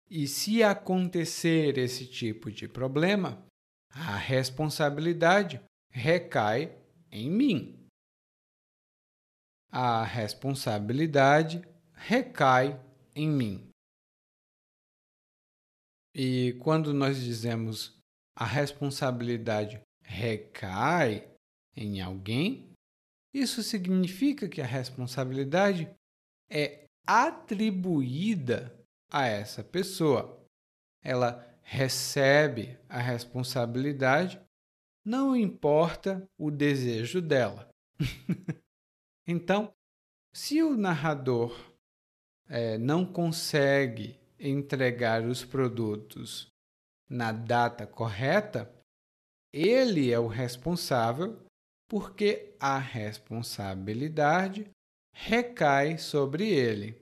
e 0.08 0.26
se 0.26 0.62
acontecer 0.62 1.76
esse 1.76 2.06
tipo 2.06 2.50
de 2.50 2.66
problema, 2.66 3.46
a 3.90 4.16
responsabilidade 4.16 5.62
recai 5.90 6.74
em 7.10 7.30
mim. 7.30 7.86
A 9.70 10.04
responsabilidade 10.04 11.62
recai 11.92 12.82
em 13.14 13.28
mim. 13.28 13.68
E 16.14 16.54
quando 16.60 16.94
nós 16.94 17.18
dizemos 17.20 18.01
a 18.34 18.44
responsabilidade 18.44 19.80
recai 20.02 21.28
em 21.76 22.00
alguém, 22.00 22.72
isso 23.32 23.62
significa 23.62 24.48
que 24.48 24.60
a 24.60 24.66
responsabilidade 24.66 25.90
é 26.50 26.84
atribuída 27.06 28.78
a 29.10 29.26
essa 29.26 29.64
pessoa. 29.64 30.46
Ela 31.02 31.48
recebe 31.62 32.78
a 32.88 32.98
responsabilidade, 32.98 34.40
não 35.04 35.34
importa 35.34 36.26
o 36.38 36.50
desejo 36.50 37.20
dela. 37.22 37.68
então, 39.26 39.72
se 40.34 40.62
o 40.62 40.76
narrador 40.76 41.72
é, 42.48 42.76
não 42.76 43.04
consegue 43.06 44.20
entregar 44.38 45.24
os 45.24 45.44
produtos 45.44 46.51
na 47.12 47.30
data 47.30 47.86
correta, 47.86 48.74
ele 49.52 50.10
é 50.10 50.18
o 50.18 50.26
responsável 50.26 51.46
porque 51.86 52.56
a 52.58 52.78
responsabilidade 52.78 54.70
recai 55.14 55.98
sobre 55.98 56.48
ele. 56.48 56.98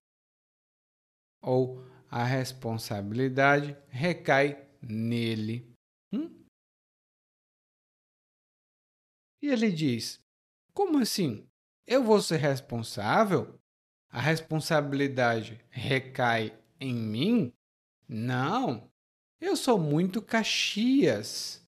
Ou 1.41 1.81
a 2.11 2.25
responsabilidade 2.25 3.77
recai 3.89 4.69
nele. 4.83 5.73
Hum? 6.13 6.45
E 9.41 9.49
ele 9.49 9.71
diz: 9.71 10.21
Como 10.75 10.99
assim? 10.99 11.47
Eu 11.87 12.03
vou 12.03 12.21
ser 12.21 12.39
responsável? 12.39 13.59
A 14.11 14.21
responsabilidade 14.21 15.65
recai 15.71 16.59
em 16.81 16.93
mim? 16.93 17.53
Não, 18.09 18.90
eu 19.41 19.57
sou 19.57 19.79
muito 19.79 20.21
Caxias. 20.21 21.63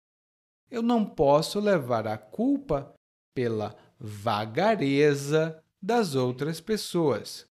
Eu 0.70 0.82
não 0.82 1.04
posso 1.04 1.60
levar 1.60 2.06
a 2.06 2.18
culpa 2.18 2.94
pela 3.34 3.76
vagareza 3.98 5.62
das 5.80 6.14
outras 6.14 6.60
pessoas. 6.60 7.46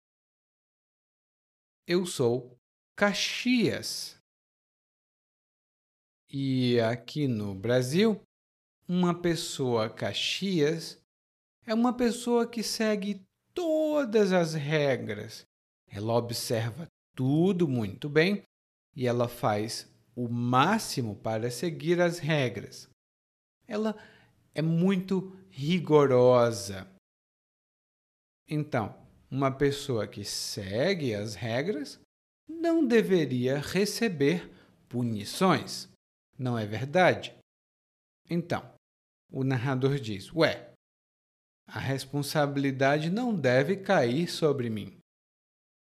Eu 1.87 2.05
sou 2.05 2.57
Caxias. 2.95 4.17
E 6.29 6.79
aqui 6.79 7.27
no 7.27 7.53
Brasil, 7.53 8.21
uma 8.87 9.13
pessoa 9.13 9.89
Caxias 9.89 10.99
é 11.65 11.73
uma 11.73 11.93
pessoa 11.93 12.47
que 12.47 12.63
segue 12.63 13.21
todas 13.53 14.31
as 14.31 14.53
regras. 14.53 15.45
Ela 15.87 16.13
observa 16.13 16.87
tudo 17.15 17.67
muito 17.67 18.09
bem 18.09 18.43
e 18.95 19.07
ela 19.07 19.27
faz 19.27 19.94
o 20.15 20.29
máximo 20.29 21.15
para 21.15 21.51
seguir 21.51 21.99
as 21.99 22.19
regras. 22.19 22.89
Ela 23.67 23.95
é 24.53 24.61
muito 24.61 25.37
rigorosa. 25.49 26.87
Então, 28.47 28.95
uma 29.29 29.51
pessoa 29.51 30.07
que 30.07 30.23
segue 30.23 31.13
as 31.13 31.35
regras 31.35 31.99
não 32.47 32.85
deveria 32.85 33.59
receber 33.59 34.49
punições. 34.87 35.89
Não 36.37 36.57
é 36.57 36.65
verdade? 36.65 37.35
Então, 38.29 38.71
o 39.31 39.43
narrador 39.43 39.99
diz: 39.99 40.31
Ué, 40.33 40.71
a 41.67 41.79
responsabilidade 41.79 43.09
não 43.09 43.35
deve 43.35 43.77
cair 43.77 44.29
sobre 44.29 44.69
mim. 44.69 44.97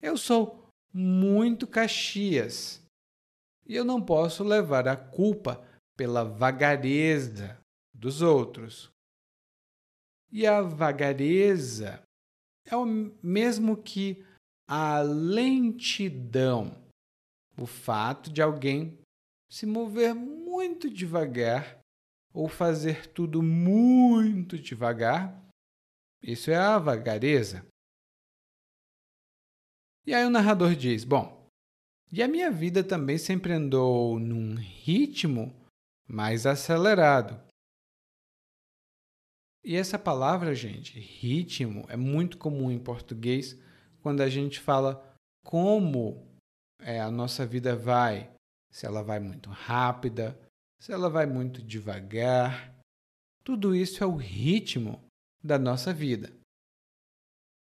Eu 0.02 0.17
sou 0.17 0.67
muito 0.93 1.67
Caxias 1.67 2.83
e 3.65 3.76
eu 3.76 3.86
não 3.86 4.02
posso 4.02 4.43
levar 4.43 4.88
a 4.88 4.95
culpa 4.95 5.63
pela 5.95 6.23
vagareza 6.23 7.60
dos 7.93 8.21
outros. 8.21 8.91
E 10.32 10.45
a 10.47 10.62
vagareza 10.62 12.04
é 12.65 12.76
o 12.76 12.86
mesmo 12.86 13.78
que 13.78 14.26
a 14.67 15.02
lentidão, 15.02 16.84
o 17.58 17.65
fato 17.65 18.32
de 18.32 18.41
alguém 18.41 18.97
se 19.49 19.65
mover 19.65 20.15
muito 20.15 20.89
devagar 20.89 21.80
ou 22.34 22.49
fazer 22.49 23.08
tudo 23.13 23.43
muito 23.43 24.58
devagar. 24.58 25.39
Isso 26.21 26.49
é 26.49 26.56
a 26.56 26.80
vagareza. 26.80 27.63
E 30.06 30.13
aí 30.13 30.26
o 30.26 30.30
narrador 30.30 30.76
diz: 30.76 31.04
Bom, 31.04 31.42
e 32.13 32.21
a 32.21 32.28
minha 32.28 32.52
vida 32.52 32.84
também 32.84 33.17
sempre 33.17 33.54
andou 33.54 34.19
num 34.19 34.54
ritmo 34.54 35.52
mais 36.08 36.45
acelerado. 36.45 37.41
E 39.65 39.76
essa 39.76 39.97
palavra, 39.97 40.54
gente, 40.54 40.99
ritmo, 40.99 41.88
é 41.89 41.97
muito 41.97 42.38
comum 42.38 42.69
em 42.69 42.78
português 42.78 43.60
quando 43.99 44.21
a 44.21 44.30
gente 44.30 44.60
fala 44.60 45.17
como 45.43 46.38
é, 46.80 47.02
a 47.02 47.10
nossa 47.10 47.47
vida 47.47 47.76
vai. 47.76 48.32
Se 48.71 48.86
ela 48.86 49.02
vai 49.02 49.19
muito 49.19 49.49
rápida, 49.49 50.39
se 50.80 50.91
ela 50.91 51.10
vai 51.10 51.26
muito 51.26 51.63
devagar. 51.63 52.78
Tudo 53.43 53.76
isso 53.76 54.04
é 54.04 54.06
o 54.06 54.17
ritmo 54.17 55.04
da 55.43 55.58
nossa 55.58 55.91
vida. 55.91 56.32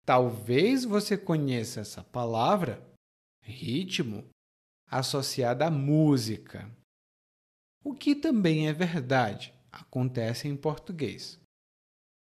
Talvez 0.05 0.85
você 0.85 1.17
conheça 1.17 1.81
essa 1.81 2.05
palavra, 2.05 2.87
ritmo, 3.41 4.31
associada 4.93 5.67
à 5.67 5.71
música. 5.71 6.71
O 7.83 7.95
que 7.95 8.15
também 8.15 8.69
é 8.69 8.73
verdade, 8.73 9.55
acontece 9.73 10.47
em 10.47 10.57
português. 10.57 11.41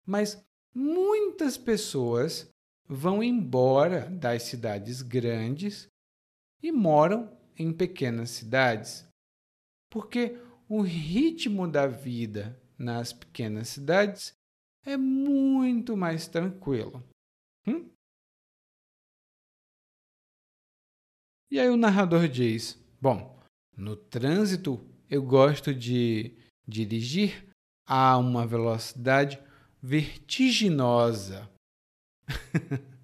Mas 0.06 0.42
muitas 0.74 1.58
pessoas 1.58 2.50
vão 2.88 3.22
embora 3.22 4.10
das 4.10 4.44
cidades 4.44 5.02
grandes 5.02 5.88
e 6.64 6.72
moram 6.72 7.36
em 7.58 7.74
pequenas 7.74 8.30
cidades, 8.30 9.08
porque 9.90 10.40
o 10.68 10.82
ritmo 10.82 11.68
da 11.68 11.88
vida 11.88 12.60
nas 12.78 13.12
pequenas 13.12 13.70
cidades 13.70 14.34
é 14.84 14.96
muito 14.96 15.98
mais 15.98 16.28
tranquilo. 16.28 17.04
Hum? 17.68 17.90
E 21.56 21.60
aí 21.62 21.70
o 21.70 21.78
narrador 21.78 22.28
diz: 22.28 22.78
Bom, 23.00 23.42
no 23.78 23.96
trânsito 23.96 24.86
eu 25.10 25.24
gosto 25.24 25.74
de 25.74 26.34
dirigir 26.68 27.48
a 27.88 28.18
uma 28.18 28.46
velocidade 28.46 29.42
vertiginosa. 29.82 31.50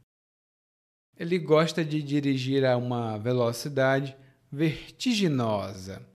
Ele 1.17 1.39
gosta 1.39 1.85
de 1.85 2.03
dirigir 2.03 2.65
a 2.65 2.75
uma 2.75 3.17
velocidade 3.17 4.17
vertiginosa. 4.51 6.05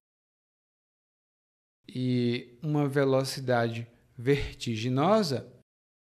E 1.89 2.59
uma 2.63 2.87
velocidade 2.87 3.89
vertiginosa 4.15 5.51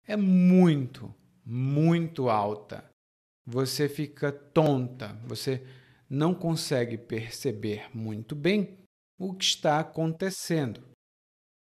é 0.07 0.17
muito, 0.17 1.13
muito 1.45 2.29
alta. 2.29 2.89
Você 3.45 3.89
fica 3.89 4.31
tonta, 4.31 5.15
você 5.27 5.67
não 6.13 6.35
consegue 6.35 6.99
perceber 6.99 7.89
muito 7.97 8.37
bem 8.37 8.79
o 9.19 9.33
que 9.33 9.45
está 9.45 9.81
acontecendo. 9.81 10.85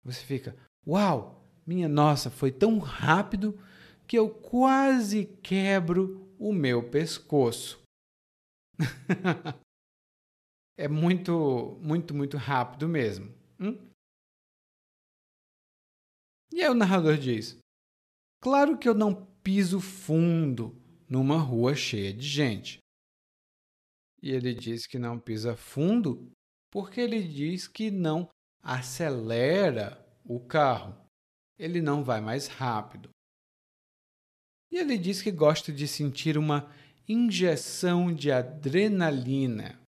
Você 0.06 0.24
fica, 0.24 0.56
uau, 0.88 1.46
minha 1.66 1.90
nossa, 1.90 2.32
foi 2.32 2.50
tão 2.50 2.80
rápido 2.80 3.60
que 4.08 4.18
eu 4.18 4.30
quase 4.30 5.26
quebro 5.44 6.34
o 6.40 6.54
meu 6.54 6.90
pescoço. 6.90 7.84
é 10.80 10.88
muito, 10.88 11.78
muito, 11.82 12.16
muito 12.16 12.38
rápido 12.38 12.88
mesmo. 12.88 13.30
Hum? 13.60 13.78
E 16.54 16.62
aí 16.62 16.70
o 16.70 16.74
narrador 16.74 17.18
diz: 17.18 17.58
Claro 18.42 18.78
que 18.78 18.88
eu 18.88 18.94
não 18.94 19.26
piso 19.44 19.82
fundo 19.82 20.82
numa 21.10 21.38
rua 21.38 21.76
cheia 21.76 22.14
de 22.14 22.26
gente. 22.26 22.80
E 24.22 24.32
ele 24.32 24.54
diz 24.54 24.88
que 24.88 24.98
não 24.98 25.20
pisa 25.20 25.56
fundo 25.56 26.32
porque 26.72 27.00
ele 27.00 27.22
diz 27.22 27.68
que 27.68 27.90
não 27.90 28.30
acelera 28.62 30.04
o 30.24 30.40
carro. 30.40 30.96
Ele 31.58 31.82
não 31.82 32.04
vai 32.04 32.22
mais 32.22 32.48
rápido. 32.48 33.10
E 34.72 34.78
ele 34.78 34.98
diz 34.98 35.22
que 35.22 35.32
gosta 35.32 35.72
de 35.72 35.88
sentir 35.88 36.38
uma 36.38 36.72
injeção 37.08 38.14
de 38.14 38.32
adrenalina 38.32 39.82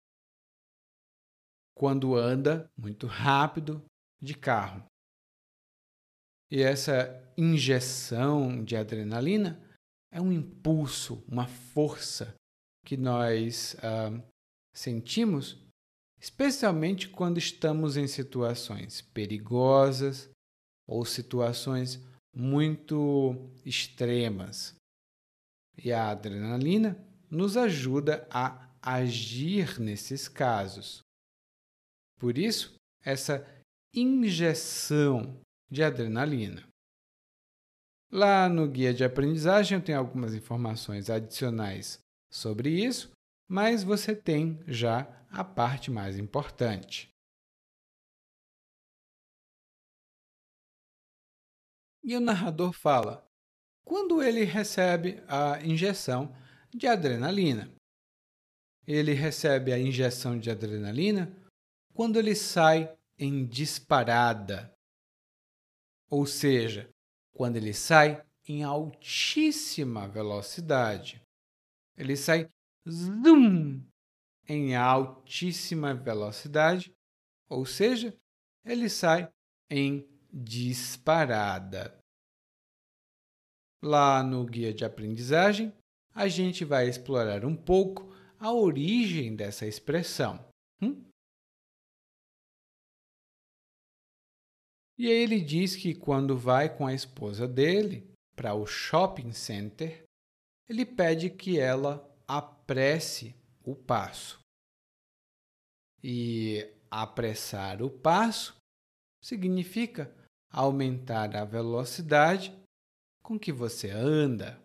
quando 1.74 2.16
anda 2.16 2.70
muito 2.76 3.06
rápido 3.06 3.84
de 4.20 4.34
carro. 4.34 4.84
E 6.50 6.62
essa 6.62 7.08
injeção 7.36 8.64
de 8.64 8.76
adrenalina 8.76 9.62
é 10.10 10.20
um 10.20 10.32
impulso, 10.32 11.22
uma 11.28 11.46
força 11.46 12.34
que 12.88 12.96
nós 12.96 13.74
uh, 13.74 14.22
sentimos, 14.72 15.62
especialmente 16.18 17.06
quando 17.06 17.36
estamos 17.36 17.98
em 17.98 18.06
situações 18.06 19.02
perigosas 19.02 20.30
ou 20.88 21.04
situações 21.04 22.02
muito 22.34 23.52
extremas. 23.62 24.74
E 25.76 25.92
a 25.92 26.08
adrenalina 26.08 26.98
nos 27.30 27.58
ajuda 27.58 28.26
a 28.30 28.70
agir 28.80 29.78
nesses 29.78 30.26
casos. 30.26 31.02
Por 32.18 32.38
isso, 32.38 32.74
essa 33.04 33.46
injeção 33.92 35.38
de 35.70 35.82
adrenalina. 35.82 36.66
Lá 38.10 38.48
no 38.48 38.66
guia 38.66 38.94
de 38.94 39.04
aprendizagem 39.04 39.76
eu 39.76 39.84
tenho 39.84 39.98
algumas 39.98 40.34
informações 40.34 41.10
adicionais 41.10 42.00
sobre 42.30 42.70
isso, 42.70 43.12
mas 43.48 43.82
você 43.82 44.14
tem 44.14 44.62
já 44.66 45.06
a 45.30 45.44
parte 45.44 45.90
mais 45.90 46.18
importante. 46.18 47.10
E 52.02 52.16
o 52.16 52.20
narrador 52.20 52.72
fala: 52.72 53.26
quando 53.84 54.22
ele 54.22 54.44
recebe 54.44 55.22
a 55.28 55.60
injeção 55.64 56.34
de 56.74 56.86
adrenalina. 56.86 57.72
Ele 58.86 59.12
recebe 59.12 59.72
a 59.72 59.78
injeção 59.78 60.38
de 60.38 60.50
adrenalina 60.50 61.30
quando 61.92 62.18
ele 62.18 62.34
sai 62.34 62.96
em 63.18 63.44
disparada 63.46 64.72
ou 66.10 66.24
seja, 66.24 66.88
quando 67.34 67.56
ele 67.56 67.74
sai 67.74 68.24
em 68.46 68.62
altíssima 68.62 70.08
velocidade. 70.08 71.22
Ele 71.98 72.16
sai 72.16 72.48
zoom 72.88 73.84
em 74.48 74.76
altíssima 74.76 75.92
velocidade, 75.92 76.94
ou 77.50 77.66
seja, 77.66 78.16
ele 78.64 78.88
sai 78.88 79.28
em 79.68 80.08
disparada. 80.32 81.98
Lá 83.82 84.22
no 84.22 84.46
guia 84.46 84.72
de 84.72 84.84
aprendizagem, 84.84 85.72
a 86.14 86.28
gente 86.28 86.64
vai 86.64 86.88
explorar 86.88 87.44
um 87.44 87.56
pouco 87.56 88.14
a 88.38 88.52
origem 88.52 89.34
dessa 89.34 89.66
expressão. 89.66 90.48
Hum? 90.80 91.04
E 94.96 95.06
aí 95.06 95.18
ele 95.18 95.40
diz 95.40 95.74
que 95.74 95.94
quando 95.94 96.38
vai 96.38 96.74
com 96.74 96.86
a 96.86 96.94
esposa 96.94 97.46
dele 97.46 98.08
para 98.36 98.54
o 98.54 98.66
shopping 98.66 99.32
center, 99.32 100.07
ele 100.68 100.84
pede 100.84 101.30
que 101.30 101.58
ela 101.58 102.06
apresse 102.26 103.34
o 103.64 103.74
passo. 103.74 104.38
E 106.02 106.70
apressar 106.90 107.82
o 107.82 107.90
passo 107.90 108.56
significa 109.22 110.14
aumentar 110.50 111.34
a 111.36 111.44
velocidade 111.44 112.56
com 113.22 113.38
que 113.38 113.52
você 113.52 113.90
anda. 113.90 114.60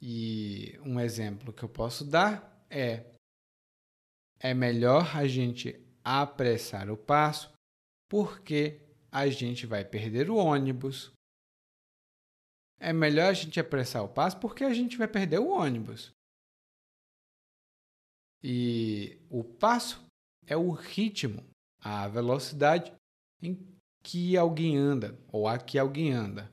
E 0.00 0.78
um 0.84 0.98
exemplo 0.98 1.52
que 1.52 1.62
eu 1.62 1.68
posso 1.68 2.04
dar 2.04 2.64
é: 2.70 3.04
é 4.40 4.54
melhor 4.54 5.16
a 5.16 5.26
gente 5.26 5.78
apressar 6.04 6.90
o 6.90 6.96
passo 6.96 7.52
porque 8.08 8.80
a 9.10 9.28
gente 9.28 9.66
vai 9.66 9.84
perder 9.84 10.30
o 10.30 10.36
ônibus. 10.36 11.12
É 12.80 12.92
melhor 12.92 13.30
a 13.30 13.32
gente 13.32 13.58
apressar 13.58 14.04
o 14.04 14.08
passo 14.08 14.38
porque 14.38 14.64
a 14.64 14.72
gente 14.72 14.96
vai 14.96 15.08
perder 15.08 15.40
o 15.40 15.48
ônibus. 15.48 16.12
E 18.42 19.18
o 19.28 19.42
passo 19.42 20.00
é 20.46 20.56
o 20.56 20.70
ritmo, 20.70 21.44
a 21.80 22.06
velocidade 22.06 22.92
em 23.42 23.58
que 24.02 24.36
alguém 24.36 24.76
anda 24.76 25.18
ou 25.28 25.48
a 25.48 25.58
que 25.58 25.78
alguém 25.78 26.12
anda. 26.12 26.50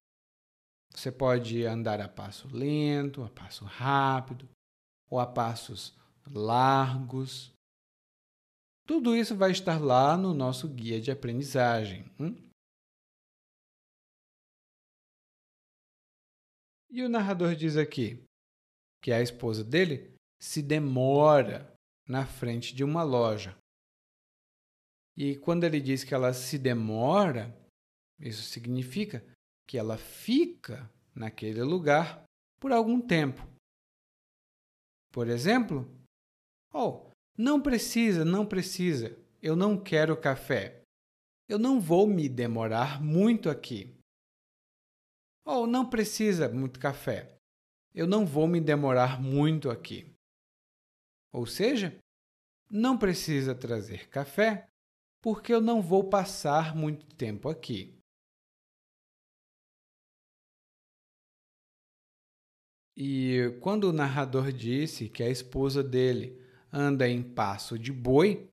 Você 0.91 1.11
pode 1.11 1.65
andar 1.65 2.01
a 2.01 2.07
passo 2.07 2.47
lento, 2.47 3.23
a 3.23 3.29
passo 3.29 3.65
rápido 3.65 4.47
ou 5.09 5.19
a 5.19 5.27
passos 5.27 5.93
largos. 6.25 7.53
Tudo 8.87 9.15
isso 9.15 9.35
vai 9.35 9.51
estar 9.51 9.79
lá 9.79 10.17
no 10.17 10.33
nosso 10.33 10.67
guia 10.67 11.01
de 11.01 11.11
aprendizagem. 11.11 12.05
Hum? 12.19 12.44
E 16.89 17.03
o 17.03 17.09
narrador 17.09 17.55
diz 17.55 17.77
aqui 17.77 18.23
que 19.01 19.11
a 19.11 19.21
esposa 19.21 19.63
dele 19.63 20.15
se 20.39 20.61
demora 20.61 21.73
na 22.07 22.25
frente 22.25 22.75
de 22.75 22.83
uma 22.83 23.03
loja. 23.03 23.57
E 25.17 25.37
quando 25.37 25.63
ele 25.63 25.79
diz 25.79 26.03
que 26.03 26.13
ela 26.13 26.33
se 26.33 26.57
demora, 26.57 27.55
isso 28.19 28.43
significa 28.43 29.25
que 29.67 29.77
ela 29.77 29.97
fica 29.97 30.89
naquele 31.13 31.63
lugar 31.63 32.23
por 32.59 32.71
algum 32.71 32.99
tempo. 32.99 33.47
Por 35.11 35.29
exemplo, 35.29 35.89
oh, 36.73 37.09
não 37.37 37.61
precisa, 37.61 38.25
não 38.25 38.45
precisa. 38.45 39.17
Eu 39.41 39.55
não 39.55 39.81
quero 39.81 40.19
café. 40.19 40.81
Eu 41.47 41.57
não 41.57 41.79
vou 41.79 42.05
me 42.07 42.27
demorar 42.27 43.01
muito 43.01 43.49
aqui. 43.49 43.94
Ou 45.45 45.63
oh, 45.63 45.67
não 45.67 45.87
precisa 45.87 46.49
muito 46.49 46.79
café. 46.79 47.37
Eu 47.93 48.07
não 48.07 48.25
vou 48.25 48.47
me 48.47 48.59
demorar 48.59 49.21
muito 49.21 49.69
aqui. 49.69 50.11
Ou 51.31 51.45
seja, 51.45 51.95
não 52.69 52.97
precisa 52.97 53.53
trazer 53.53 54.09
café, 54.09 54.67
porque 55.21 55.53
eu 55.53 55.61
não 55.61 55.81
vou 55.81 56.09
passar 56.09 56.75
muito 56.75 57.05
tempo 57.15 57.47
aqui. 57.47 57.95
E 62.97 63.55
quando 63.61 63.85
o 63.85 63.93
narrador 63.93 64.51
disse 64.51 65.09
que 65.09 65.21
a 65.21 65.29
esposa 65.29 65.83
dele 65.83 66.41
anda 66.71 67.07
em 67.07 67.21
passo 67.21 67.77
de 67.77 67.91
boi, 67.91 68.49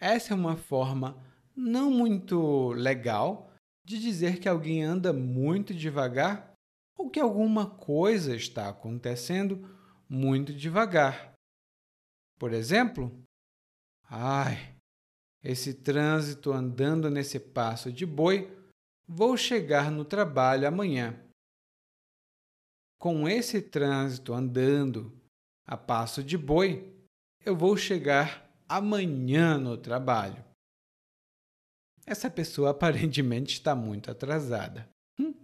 essa 0.00 0.32
é 0.32 0.36
uma 0.36 0.56
forma 0.56 1.22
não 1.54 1.90
muito 1.90 2.70
legal 2.72 3.47
de 3.88 3.98
dizer 3.98 4.38
que 4.38 4.46
alguém 4.46 4.82
anda 4.82 5.14
muito 5.14 5.72
devagar 5.72 6.52
ou 6.94 7.08
que 7.08 7.18
alguma 7.18 7.70
coisa 7.70 8.36
está 8.36 8.68
acontecendo 8.68 9.66
muito 10.06 10.52
devagar. 10.52 11.32
Por 12.38 12.52
exemplo, 12.52 13.18
ai, 14.04 14.76
esse 15.42 15.72
trânsito 15.72 16.52
andando 16.52 17.08
nesse 17.08 17.40
passo 17.40 17.90
de 17.90 18.04
boi, 18.04 18.54
vou 19.06 19.38
chegar 19.38 19.90
no 19.90 20.04
trabalho 20.04 20.68
amanhã. 20.68 21.18
Com 23.00 23.26
esse 23.26 23.62
trânsito 23.62 24.34
andando 24.34 25.18
a 25.66 25.78
passo 25.78 26.22
de 26.22 26.36
boi, 26.36 26.94
eu 27.42 27.56
vou 27.56 27.74
chegar 27.74 28.46
amanhã 28.68 29.56
no 29.56 29.78
trabalho. 29.78 30.44
Essa 32.08 32.30
pessoa 32.30 32.70
aparentemente 32.72 33.52
está 33.52 33.76
muito 33.76 34.10
atrasada. 34.10 34.88
Hum? 35.20 35.34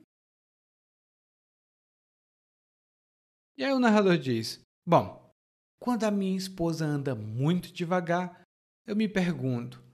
E 3.59 3.63
aí 3.63 3.73
o 3.73 3.79
narrador 3.79 4.17
diz: 4.17 4.61
Bom, 4.87 5.31
quando 5.79 6.05
a 6.05 6.11
minha 6.11 6.39
esposa 6.39 6.87
anda 6.87 7.15
muito 7.15 7.71
devagar, 7.71 8.43
eu 8.87 8.97
me 8.97 9.07
pergunto: 9.07 9.85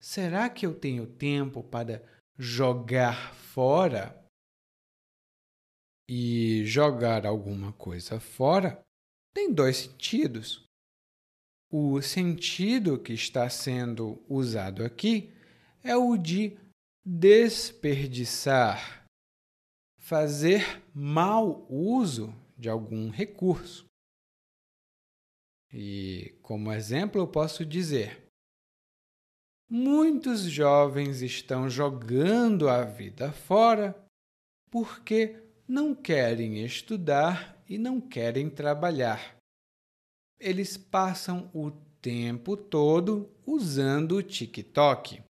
será 0.00 0.48
que 0.48 0.64
eu 0.64 0.78
tenho 0.78 1.04
tempo 1.04 1.64
para 1.64 2.00
jogar 2.38 3.34
fora? 3.34 4.22
E 6.08 6.64
jogar 6.66 7.26
alguma 7.26 7.72
coisa 7.72 8.20
fora 8.20 8.80
tem 9.34 9.52
dois 9.52 9.78
sentidos. 9.78 10.64
O 11.72 12.00
sentido 12.02 13.00
que 13.00 13.14
está 13.14 13.48
sendo 13.48 14.22
usado 14.28 14.84
aqui 14.84 15.33
é 15.84 15.94
o 15.94 16.16
de 16.16 16.56
desperdiçar, 17.04 19.06
fazer 19.98 20.82
mau 20.94 21.66
uso 21.70 22.34
de 22.56 22.70
algum 22.70 23.10
recurso. 23.10 23.84
E, 25.70 26.34
como 26.40 26.72
exemplo, 26.72 27.20
eu 27.20 27.28
posso 27.28 27.66
dizer: 27.66 28.26
muitos 29.68 30.42
jovens 30.42 31.20
estão 31.20 31.68
jogando 31.68 32.68
a 32.68 32.84
vida 32.84 33.30
fora 33.30 33.94
porque 34.70 35.42
não 35.68 35.94
querem 35.94 36.64
estudar 36.64 37.62
e 37.68 37.76
não 37.76 38.00
querem 38.00 38.48
trabalhar. 38.48 39.36
Eles 40.38 40.76
passam 40.76 41.50
o 41.54 41.70
tempo 42.00 42.56
todo 42.56 43.30
usando 43.46 44.16
o 44.16 44.22
TikTok. 44.22 45.22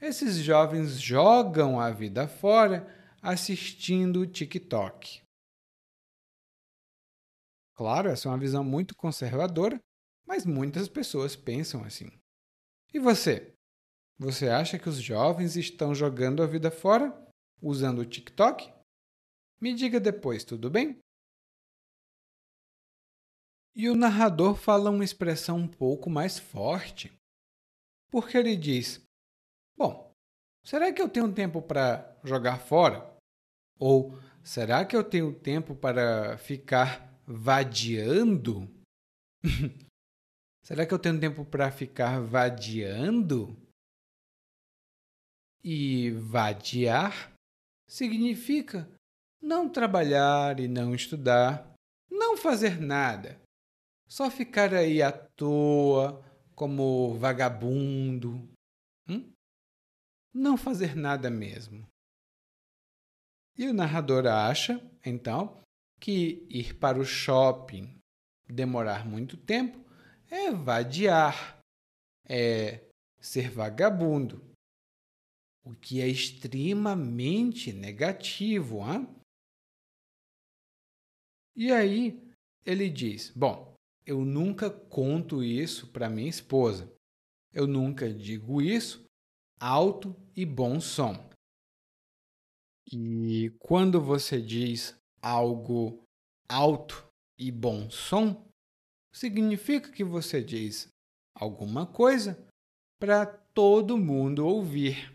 Esses 0.00 0.36
jovens 0.36 0.98
jogam 0.98 1.78
a 1.78 1.90
vida 1.90 2.26
fora 2.26 2.86
assistindo 3.20 4.20
o 4.20 4.26
TikTok. 4.26 5.22
Claro, 7.76 8.08
essa 8.08 8.26
é 8.26 8.30
uma 8.30 8.38
visão 8.38 8.64
muito 8.64 8.94
conservadora, 8.96 9.78
mas 10.26 10.46
muitas 10.46 10.88
pessoas 10.88 11.36
pensam 11.36 11.84
assim. 11.84 12.10
E 12.94 12.98
você? 12.98 13.52
Você 14.18 14.48
acha 14.48 14.78
que 14.78 14.88
os 14.88 14.96
jovens 14.96 15.56
estão 15.56 15.94
jogando 15.94 16.42
a 16.42 16.46
vida 16.46 16.70
fora 16.70 17.10
usando 17.60 17.98
o 18.00 18.06
TikTok? 18.06 18.72
Me 19.60 19.74
diga 19.74 20.00
depois, 20.00 20.44
tudo 20.44 20.70
bem? 20.70 20.98
E 23.74 23.88
o 23.90 23.94
narrador 23.94 24.54
fala 24.56 24.90
uma 24.90 25.04
expressão 25.04 25.58
um 25.58 25.68
pouco 25.68 26.08
mais 26.08 26.38
forte, 26.38 27.12
porque 28.10 28.36
ele 28.36 28.56
diz: 28.56 29.00
Bom, 29.80 30.12
será 30.62 30.92
que 30.92 31.00
eu 31.00 31.08
tenho 31.08 31.32
tempo 31.32 31.62
para 31.62 32.14
jogar 32.22 32.58
fora? 32.58 33.16
Ou 33.78 34.12
será 34.44 34.84
que 34.84 34.94
eu 34.94 35.02
tenho 35.02 35.32
tempo 35.32 35.74
para 35.74 36.36
ficar 36.36 37.18
vadiando? 37.26 38.70
será 40.62 40.84
que 40.84 40.92
eu 40.92 40.98
tenho 40.98 41.18
tempo 41.18 41.46
para 41.46 41.72
ficar 41.72 42.20
vadiando? 42.20 43.56
E 45.64 46.10
vadiar 46.10 47.32
significa 47.88 48.86
não 49.40 49.66
trabalhar 49.66 50.60
e 50.60 50.68
não 50.68 50.94
estudar, 50.94 51.72
não 52.10 52.36
fazer 52.36 52.78
nada, 52.78 53.40
só 54.06 54.30
ficar 54.30 54.74
aí 54.74 55.00
à 55.00 55.10
toa 55.10 56.22
como 56.54 57.14
vagabundo? 57.18 58.46
Não 60.32 60.56
fazer 60.56 60.96
nada 60.96 61.30
mesmo. 61.30 61.86
E 63.56 63.66
o 63.66 63.74
narrador 63.74 64.26
acha, 64.26 64.80
então, 65.04 65.60
que 66.00 66.46
ir 66.48 66.74
para 66.78 66.98
o 66.98 67.04
shopping, 67.04 68.00
demorar 68.48 69.06
muito 69.06 69.36
tempo, 69.36 69.78
é 70.30 70.50
vadiar, 70.50 71.60
é 72.26 72.88
ser 73.20 73.50
vagabundo, 73.50 74.42
o 75.64 75.74
que 75.74 76.00
é 76.00 76.08
extremamente 76.08 77.72
negativo. 77.72 78.80
Hein? 78.90 79.08
E 81.54 81.70
aí 81.70 82.22
ele 82.64 82.88
diz: 82.88 83.30
Bom, 83.30 83.74
eu 84.06 84.24
nunca 84.24 84.70
conto 84.70 85.42
isso 85.42 85.88
para 85.88 86.08
minha 86.08 86.30
esposa. 86.30 86.90
Eu 87.52 87.66
nunca 87.66 88.12
digo 88.12 88.62
isso 88.62 89.09
alto 89.60 90.16
e 90.34 90.46
bom 90.46 90.80
som. 90.80 91.28
E 92.90 93.50
quando 93.58 94.00
você 94.00 94.40
diz 94.40 94.96
algo 95.20 96.02
alto 96.48 97.06
e 97.38 97.52
bom 97.52 97.90
som, 97.90 98.48
significa 99.14 99.92
que 99.92 100.02
você 100.02 100.42
diz 100.42 100.88
alguma 101.36 101.86
coisa 101.86 102.42
para 102.98 103.26
todo 103.26 103.98
mundo 103.98 104.46
ouvir. 104.46 105.14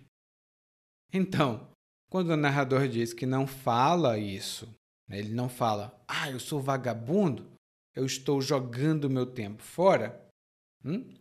Então, 1.12 1.72
quando 2.10 2.30
o 2.30 2.38
narrador 2.38 2.88
diz 2.88 3.14
que 3.14 3.26
não 3.26 3.48
fala 3.48 4.18
isso, 4.18 4.68
né, 5.10 5.20
ele 5.20 5.34
não 5.34 5.50
fala, 5.50 6.00
ah, 6.08 6.30
eu 6.30 6.40
sou 6.40 6.62
vagabundo, 6.62 7.52
eu 7.96 8.06
estou 8.06 8.42
jogando 8.42 9.10
meu 9.10 9.26
tempo 9.26 9.64
fora. 9.64 10.24
Hum? 10.84 11.18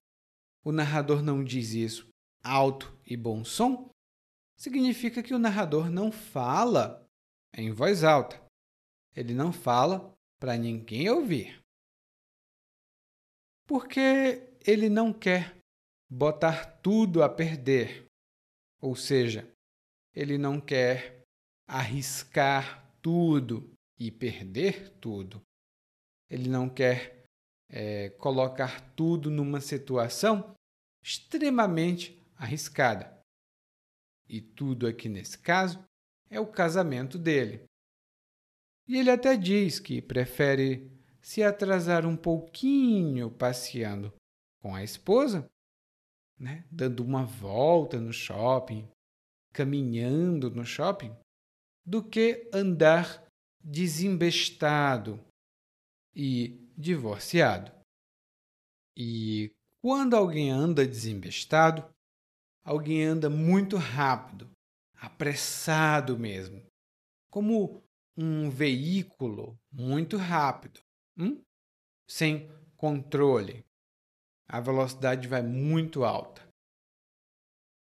O 0.65 0.73
narrador 0.73 1.23
não 1.23 1.43
diz 1.43 1.73
isso 1.73 2.14
alto 2.45 2.97
e 3.07 3.17
bom 3.17 3.43
som, 3.45 3.91
significa 4.57 5.23
que 5.23 5.35
o 5.35 5.39
narrador 5.39 5.91
não 5.91 6.13
fala 6.13 7.05
em 7.57 7.73
voz 7.73 8.05
alta. 8.05 8.41
Ele 9.17 9.33
não 9.33 9.53
fala 9.53 10.15
para 10.39 10.57
ninguém 10.57 11.09
ouvir. 11.09 11.61
Porque 13.67 14.47
ele 14.67 14.91
não 14.91 15.13
quer 15.13 15.57
botar 16.11 16.67
tudo 16.83 17.23
a 17.23 17.29
perder. 17.29 18.07
Ou 18.81 18.95
seja, 18.95 19.51
ele 20.15 20.37
não 20.37 20.61
quer 20.61 21.25
arriscar 21.67 22.93
tudo 23.01 23.73
e 23.99 24.11
perder 24.11 24.91
tudo. 25.01 25.41
Ele 26.29 26.49
não 26.49 26.69
quer 26.69 27.25
é, 27.71 28.11
colocar 28.11 28.81
tudo 28.95 29.31
numa 29.31 29.61
situação 29.61 30.55
extremamente 31.03 32.19
arriscada. 32.37 33.19
E 34.29 34.41
tudo 34.41 34.87
aqui 34.87 35.09
nesse 35.09 35.39
caso 35.39 35.85
é 36.31 36.41
o 36.41 36.47
casamento 36.47 37.19
dele. 37.19 37.65
E 38.87 38.97
ele 38.97 39.11
até 39.11 39.37
diz 39.37 39.79
que 39.79 40.03
prefere 40.03 40.91
se 41.23 41.43
atrasar 41.43 42.05
um 42.07 42.17
pouquinho 42.17 43.31
passeando 43.31 44.13
com 44.61 44.75
a 44.75 44.83
esposa, 44.83 45.49
né, 46.39 46.67
dando 46.71 47.01
uma 47.01 47.25
volta 47.25 47.99
no 47.99 48.13
shopping, 48.13 48.89
caminhando 49.53 50.51
no 50.51 50.65
shopping, 50.65 51.15
do 51.87 52.03
que 52.03 52.49
andar 52.53 53.25
desembestado 53.63 55.25
e 56.15 56.69
divorciado. 56.77 57.73
E 58.97 59.51
quando 59.81 60.15
alguém 60.15 60.51
anda 60.51 60.87
desembestado, 60.87 61.94
alguém 62.65 63.05
anda 63.05 63.29
muito 63.29 63.77
rápido, 63.77 64.51
apressado 64.97 66.19
mesmo, 66.19 66.65
como 67.31 67.83
um 68.17 68.49
veículo 68.49 69.59
muito 69.71 70.17
rápido, 70.17 70.81
hum? 71.19 71.41
sem 72.09 72.49
controle. 72.77 73.65
A 74.49 74.61
velocidade 74.61 75.29
vai 75.29 75.43
muito 75.43 76.05
alta. 76.05 76.43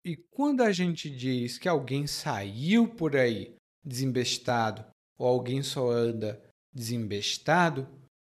E 0.06 0.18
quando 0.32 0.62
a 0.62 0.72
gente 0.72 1.10
diz 1.10 1.58
que 1.58 1.70
alguém 1.70 2.06
saiu 2.08 2.88
por 2.88 3.16
aí 3.16 3.56
desembestado 3.84 4.86
ou 5.18 5.28
alguém 5.28 5.64
só 5.64 5.90
anda 5.90 6.42
desembestado, 6.74 7.88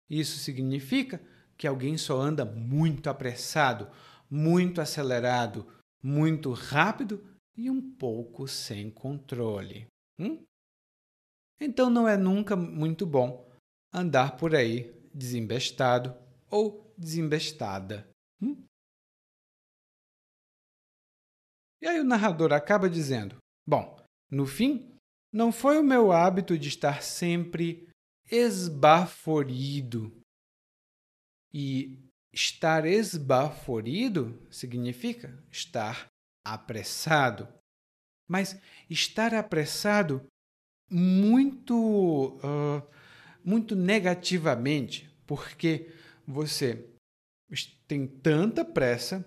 isso 0.10 0.38
significa 0.38 1.22
que 1.58 1.68
alguém 1.68 1.98
só 1.98 2.20
anda 2.20 2.46
muito 2.46 3.10
apressado, 3.10 3.90
muito 4.30 4.80
acelerado, 4.80 5.68
muito 6.02 6.52
rápido 6.52 7.24
e 7.56 7.70
um 7.70 7.96
pouco 7.96 8.48
sem 8.48 8.90
controle. 8.90 9.88
Hum? 10.20 10.44
Então 11.60 11.90
não 11.90 12.08
é 12.08 12.16
nunca 12.16 12.56
muito 12.56 13.06
bom 13.06 13.50
andar 13.92 14.38
por 14.38 14.56
aí 14.56 14.94
desembestado 15.14 16.16
ou 16.50 16.94
desembestada. 16.98 18.08
Hum? 18.42 18.64
E 21.82 21.88
aí 21.88 22.00
o 22.00 22.04
narrador 22.04 22.54
acaba 22.54 22.90
dizendo: 22.90 23.38
Bom, 23.66 24.00
no 24.30 24.46
fim, 24.46 24.96
não 25.32 25.52
foi 25.52 25.80
o 25.80 25.84
meu 25.84 26.12
hábito 26.12 26.58
de 26.58 26.70
estar 26.70 27.02
sempre 27.02 27.90
esbaforido. 28.30 30.12
E 31.54 32.07
Estar 32.34 32.86
esbaforido 32.86 34.40
significa 34.50 35.38
estar 35.52 36.08
apressado. 36.46 37.48
Mas 38.30 38.60
estar 38.90 39.34
apressado 39.34 40.26
muito, 40.90 42.38
uh, 42.38 42.82
muito 43.44 43.76
negativamente, 43.76 45.10
porque 45.26 45.94
você 46.26 46.90
tem 47.88 48.06
tanta 48.06 48.66
pressa, 48.66 49.26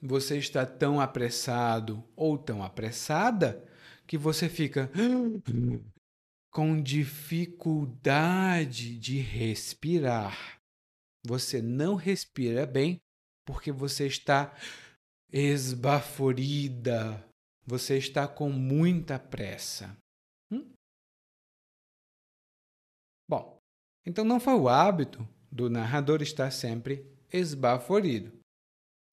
você 0.00 0.38
está 0.38 0.64
tão 0.64 1.00
apressado 1.00 2.02
ou 2.16 2.38
tão 2.38 2.62
apressada 2.62 3.68
que 4.06 4.16
você 4.16 4.48
fica 4.48 4.90
com 6.50 6.82
dificuldade 6.82 8.98
de 8.98 9.18
respirar. 9.18 10.59
Você 11.24 11.60
não 11.60 11.94
respira 11.94 12.66
bem 12.66 13.00
porque 13.44 13.70
você 13.70 14.06
está 14.06 14.56
esbaforida. 15.32 17.24
Você 17.66 17.98
está 17.98 18.26
com 18.26 18.50
muita 18.50 19.18
pressa. 19.18 19.96
Hum? 20.50 20.72
Bom, 23.28 23.58
então 24.04 24.24
não 24.24 24.40
foi 24.40 24.54
o 24.54 24.68
hábito 24.68 25.26
do 25.50 25.68
narrador 25.68 26.22
estar 26.22 26.50
sempre 26.50 27.06
esbaforido, 27.32 28.32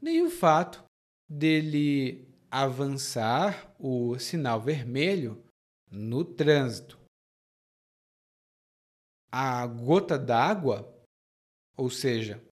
nem 0.01 0.23
o 0.23 0.29
fato 0.29 0.83
dele 1.29 2.27
avançar 2.49 3.73
o 3.79 4.17
sinal 4.17 4.61
vermelho 4.61 5.43
no 5.91 6.23
trânsito. 6.23 6.97
A 9.31 9.67
gota 9.67 10.17
d'água, 10.17 10.96
ou 11.77 11.89
seja, 11.89 12.43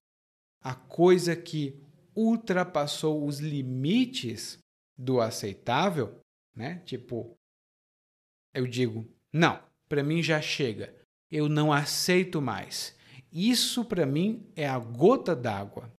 a 0.62 0.74
coisa 0.74 1.34
que 1.34 1.78
ultrapassou 2.14 3.26
os 3.26 3.40
limites 3.40 4.58
do 4.96 5.20
aceitável, 5.20 6.18
né? 6.54 6.78
Tipo, 6.86 7.36
eu 8.54 8.66
digo, 8.66 9.06
não, 9.32 9.62
para 9.88 10.02
mim 10.02 10.22
já 10.22 10.40
chega. 10.40 10.94
Eu 11.30 11.48
não 11.48 11.72
aceito 11.72 12.40
mais. 12.40 12.96
Isso 13.30 13.84
para 13.84 14.06
mim 14.06 14.50
é 14.54 14.66
a 14.66 14.78
gota 14.78 15.34
d'água. 15.36 15.92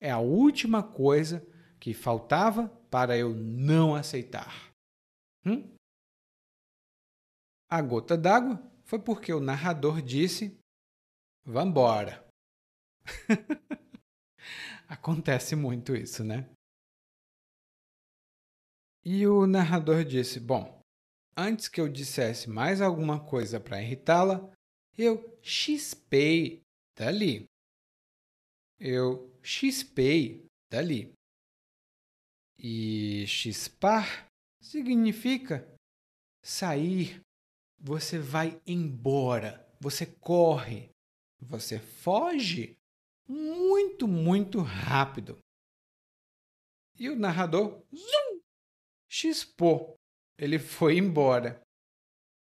É 0.00 0.10
a 0.10 0.18
última 0.18 0.82
coisa 0.82 1.46
que 1.78 1.94
faltava 1.94 2.68
para 2.90 3.16
eu 3.16 3.34
não 3.34 3.94
aceitar. 3.94 4.72
Hum? 5.46 5.70
A 7.70 7.80
gota 7.82 8.16
d'água 8.16 8.60
foi 8.84 8.98
porque 8.98 9.32
o 9.32 9.40
narrador 9.40 10.00
disse: 10.02 10.58
Vambora. 11.44 12.23
Acontece 14.88 15.56
muito 15.56 15.94
isso, 15.94 16.22
né? 16.22 16.48
E 19.04 19.26
o 19.26 19.46
narrador 19.46 20.04
disse: 20.04 20.40
Bom, 20.40 20.80
antes 21.36 21.68
que 21.68 21.80
eu 21.80 21.88
dissesse 21.88 22.48
mais 22.48 22.80
alguma 22.80 23.22
coisa 23.24 23.60
para 23.60 23.82
irritá-la, 23.82 24.50
eu 24.96 25.38
chispei 25.42 26.62
dali. 26.96 27.44
Eu 28.78 29.32
chispei 29.42 30.46
dali. 30.70 31.12
E 32.58 33.26
chispar 33.26 34.26
significa 34.62 35.68
sair. 36.42 37.20
Você 37.78 38.18
vai 38.18 38.58
embora, 38.66 39.68
você 39.78 40.06
corre, 40.06 40.88
você 41.38 41.78
foge 41.78 42.74
muito, 43.28 44.06
muito 44.06 44.60
rápido. 44.60 45.38
E 46.98 47.08
o 47.08 47.16
narrador 47.16 47.82
zum, 47.92 48.40
chispou. 49.08 49.96
Ele 50.38 50.58
foi 50.58 50.98
embora 50.98 51.60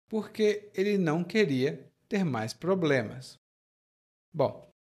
porque 0.09 0.69
ele 0.73 0.97
não 0.97 1.23
queria 1.23 1.91
ter 2.07 2.23
mais 2.23 2.53
problemas. 2.53 3.39
Bom, 4.31 4.71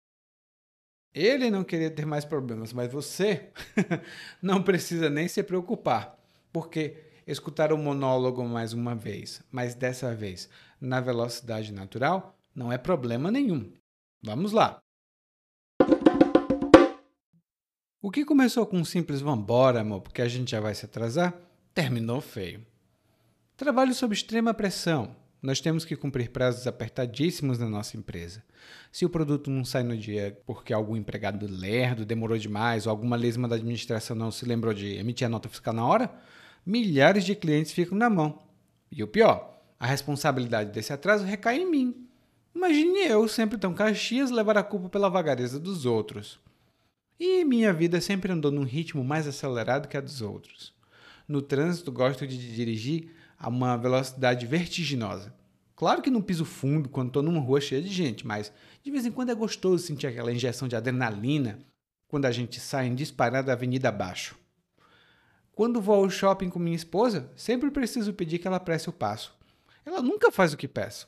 ele 1.15 1.51
não 1.51 1.63
queria 1.63 1.91
ter 1.91 2.07
mais 2.07 2.25
problemas, 2.25 2.73
mas 2.73 2.91
você 2.91 3.53
não 4.43 4.63
precisa 4.63 5.11
nem 5.11 5.29
se 5.29 5.43
preocupar, 5.43 6.19
porque 6.53 6.97
escutar 7.27 7.73
o 7.73 7.79
monólogo 7.79 8.45
mais 8.45 8.73
uma 8.73 8.95
vez, 8.95 9.43
mas 9.51 9.75
dessa 9.75 10.15
vez 10.15 10.49
na 10.81 11.01
velocidade 11.01 11.73
natural, 11.73 12.37
não 12.55 12.73
é 12.73 12.79
problema 12.79 13.31
nenhum. 13.31 13.73
Vamos 14.23 14.53
lá! 14.53 14.83
O 18.05 18.11
que 18.11 18.25
começou 18.25 18.67
com 18.67 18.79
um 18.79 18.85
simples 18.85 19.21
vambora, 19.21 19.81
amor, 19.81 20.01
porque 20.01 20.21
a 20.21 20.27
gente 20.27 20.51
já 20.51 20.59
vai 20.59 20.75
se 20.75 20.85
atrasar, 20.85 21.33
terminou 21.73 22.21
feio. 22.21 22.67
Trabalho 23.57 23.95
sob 23.95 24.13
extrema 24.13 24.53
pressão, 24.53 25.15
nós 25.41 25.61
temos 25.61 25.85
que 25.85 25.95
cumprir 25.95 26.31
prazos 26.31 26.67
apertadíssimos 26.67 27.61
na 27.61 27.69
nossa 27.69 27.97
empresa. 27.97 28.43
Se 28.91 29.07
o 29.07 29.09
produto 29.09 29.53
não 29.53 29.65
sai 29.65 29.85
no 29.85 29.97
dia 29.97 30.37
porque 30.45 30.73
algum 30.73 30.97
empregado 30.97 31.47
lerdo 31.49 32.05
demorou 32.05 32.37
demais 32.37 32.89
ou 32.89 32.91
alguma 32.91 33.15
lesma 33.15 33.47
da 33.47 33.55
administração 33.55 34.17
não 34.17 34.33
se 34.33 34.45
lembrou 34.45 34.75
de 34.75 34.97
emitir 34.97 35.29
a 35.29 35.31
nota 35.31 35.49
fiscal 35.49 35.73
na 35.73 35.87
hora, 35.87 36.13
milhares 36.67 37.25
de 37.25 37.37
clientes 37.37 37.71
ficam 37.71 37.97
na 37.97 38.11
mão. 38.11 38.43
E 38.91 39.05
o 39.05 39.07
pior, 39.07 39.63
a 39.79 39.87
responsabilidade 39.87 40.73
desse 40.73 40.93
atraso 40.93 41.25
recai 41.25 41.61
em 41.61 41.71
mim. 41.71 42.09
Imagine 42.53 43.07
eu, 43.07 43.29
sempre 43.29 43.57
tão 43.59 43.73
caxias, 43.73 44.33
levar 44.33 44.59
a 44.59 44.65
culpa 44.65 44.89
pela 44.89 45.09
vagareza 45.09 45.61
dos 45.61 45.87
outros. 45.87 46.42
E 47.25 47.45
minha 47.45 47.73
vida 47.73 48.01
sempre 48.01 48.33
andou 48.33 48.51
num 48.51 48.65
ritmo 48.65 49.05
mais 49.05 49.29
acelerado 49.29 49.87
que 49.87 49.97
a 49.97 50.01
dos 50.01 50.21
outros. 50.21 50.75
No 51.29 51.41
trânsito, 51.41 51.93
gosto 51.93 52.27
de 52.27 52.37
dirigir 52.53 53.15
a 53.39 53.49
uma 53.49 53.77
velocidade 53.77 54.45
vertiginosa. 54.45 55.33
Claro 55.77 56.03
que 56.03 56.11
não 56.11 56.21
piso 56.21 56.45
fundo 56.45 56.89
quando 56.89 57.11
estou 57.11 57.23
numa 57.23 57.39
rua 57.39 57.61
cheia 57.61 57.81
de 57.81 57.87
gente, 57.87 58.27
mas 58.27 58.53
de 58.83 58.91
vez 58.91 59.07
em 59.07 59.13
quando 59.13 59.31
é 59.31 59.37
gostoso 59.37 59.87
sentir 59.87 60.09
aquela 60.09 60.33
injeção 60.33 60.67
de 60.67 60.75
adrenalina 60.75 61.61
quando 62.09 62.25
a 62.25 62.33
gente 62.33 62.59
sai 62.59 62.89
em 62.89 62.95
disparada 62.97 63.47
da 63.47 63.53
avenida 63.53 63.91
abaixo. 63.91 64.37
Quando 65.53 65.81
vou 65.81 65.95
ao 65.95 66.11
shopping 66.11 66.51
com 66.51 66.59
minha 66.59 66.75
esposa, 66.75 67.31
sempre 67.37 67.71
preciso 67.71 68.13
pedir 68.13 68.41
que 68.41 68.49
ela 68.49 68.59
preste 68.59 68.89
o 68.89 68.93
passo. 68.93 69.33
Ela 69.87 70.03
nunca 70.03 70.33
faz 70.33 70.53
o 70.53 70.57
que 70.57 70.67
peço. 70.67 71.07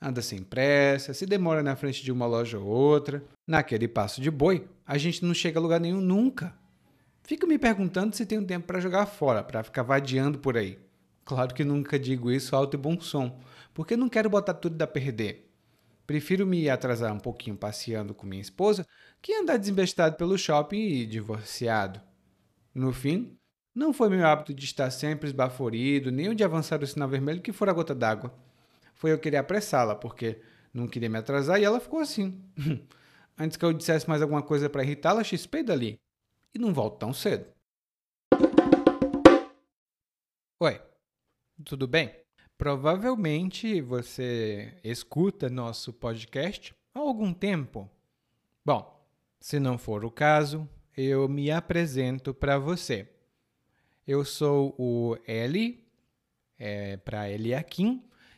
Anda 0.00 0.22
sem 0.22 0.42
pressa, 0.42 1.12
se 1.12 1.26
demora 1.26 1.62
na 1.62 1.74
frente 1.74 2.04
de 2.04 2.12
uma 2.12 2.26
loja 2.26 2.58
ou 2.58 2.66
outra. 2.66 3.22
Naquele 3.46 3.88
passo 3.88 4.20
de 4.20 4.30
boi, 4.30 4.68
a 4.86 4.96
gente 4.96 5.24
não 5.24 5.34
chega 5.34 5.58
a 5.58 5.62
lugar 5.62 5.80
nenhum 5.80 6.00
nunca. 6.00 6.54
Fico 7.22 7.46
me 7.46 7.58
perguntando 7.58 8.14
se 8.14 8.24
tenho 8.24 8.46
tempo 8.46 8.66
para 8.66 8.80
jogar 8.80 9.06
fora, 9.06 9.42
para 9.42 9.62
ficar 9.62 9.82
vadiando 9.82 10.38
por 10.38 10.56
aí. 10.56 10.78
Claro 11.24 11.52
que 11.52 11.64
nunca 11.64 11.98
digo 11.98 12.30
isso 12.30 12.56
alto 12.56 12.74
e 12.74 12.78
bom 12.78 12.98
som, 13.00 13.38
porque 13.74 13.96
não 13.96 14.08
quero 14.08 14.30
botar 14.30 14.54
tudo 14.54 14.80
a 14.80 14.86
perder. 14.86 15.50
Prefiro 16.06 16.46
me 16.46 16.70
atrasar 16.70 17.12
um 17.12 17.18
pouquinho 17.18 17.54
passeando 17.54 18.14
com 18.14 18.26
minha 18.26 18.40
esposa 18.40 18.86
que 19.20 19.34
andar 19.34 19.58
desembestado 19.58 20.16
pelo 20.16 20.38
shopping 20.38 20.78
e 20.78 21.04
divorciado. 21.04 22.00
No 22.74 22.94
fim, 22.94 23.36
não 23.74 23.92
foi 23.92 24.08
meu 24.08 24.26
hábito 24.26 24.54
de 24.54 24.64
estar 24.64 24.90
sempre 24.90 25.28
esbaforido, 25.28 26.10
nem 26.10 26.30
o 26.30 26.34
de 26.34 26.42
avançar 26.44 26.82
o 26.82 26.86
sinal 26.86 27.08
vermelho 27.08 27.42
que 27.42 27.52
for 27.52 27.68
a 27.68 27.72
gota 27.72 27.94
d'água. 27.94 28.32
Foi 28.98 29.12
eu 29.12 29.18
querer 29.18 29.36
apressá-la, 29.36 29.94
porque 29.94 30.42
não 30.74 30.88
queria 30.88 31.08
me 31.08 31.18
atrasar 31.18 31.60
e 31.60 31.64
ela 31.64 31.78
ficou 31.78 32.00
assim. 32.00 32.42
Antes 33.38 33.56
que 33.56 33.64
eu 33.64 33.72
dissesse 33.72 34.08
mais 34.08 34.20
alguma 34.20 34.42
coisa 34.42 34.68
para 34.68 34.82
irritá-la, 34.82 35.22
chispei 35.22 35.62
dali. 35.62 36.00
E 36.52 36.58
não 36.58 36.74
volto 36.74 36.98
tão 36.98 37.14
cedo. 37.14 37.46
Oi, 40.60 40.82
tudo 41.64 41.86
bem? 41.86 42.12
Provavelmente 42.56 43.80
você 43.80 44.76
escuta 44.82 45.48
nosso 45.48 45.92
podcast 45.92 46.74
há 46.92 46.98
algum 46.98 47.32
tempo. 47.32 47.88
Bom, 48.64 49.08
se 49.38 49.60
não 49.60 49.78
for 49.78 50.04
o 50.04 50.10
caso, 50.10 50.68
eu 50.96 51.28
me 51.28 51.52
apresento 51.52 52.34
para 52.34 52.58
você. 52.58 53.08
Eu 54.04 54.24
sou 54.24 54.74
o 54.76 55.16
Eli, 55.24 55.86
é, 56.58 56.96
para 56.96 57.30
Eliakim, 57.30 58.07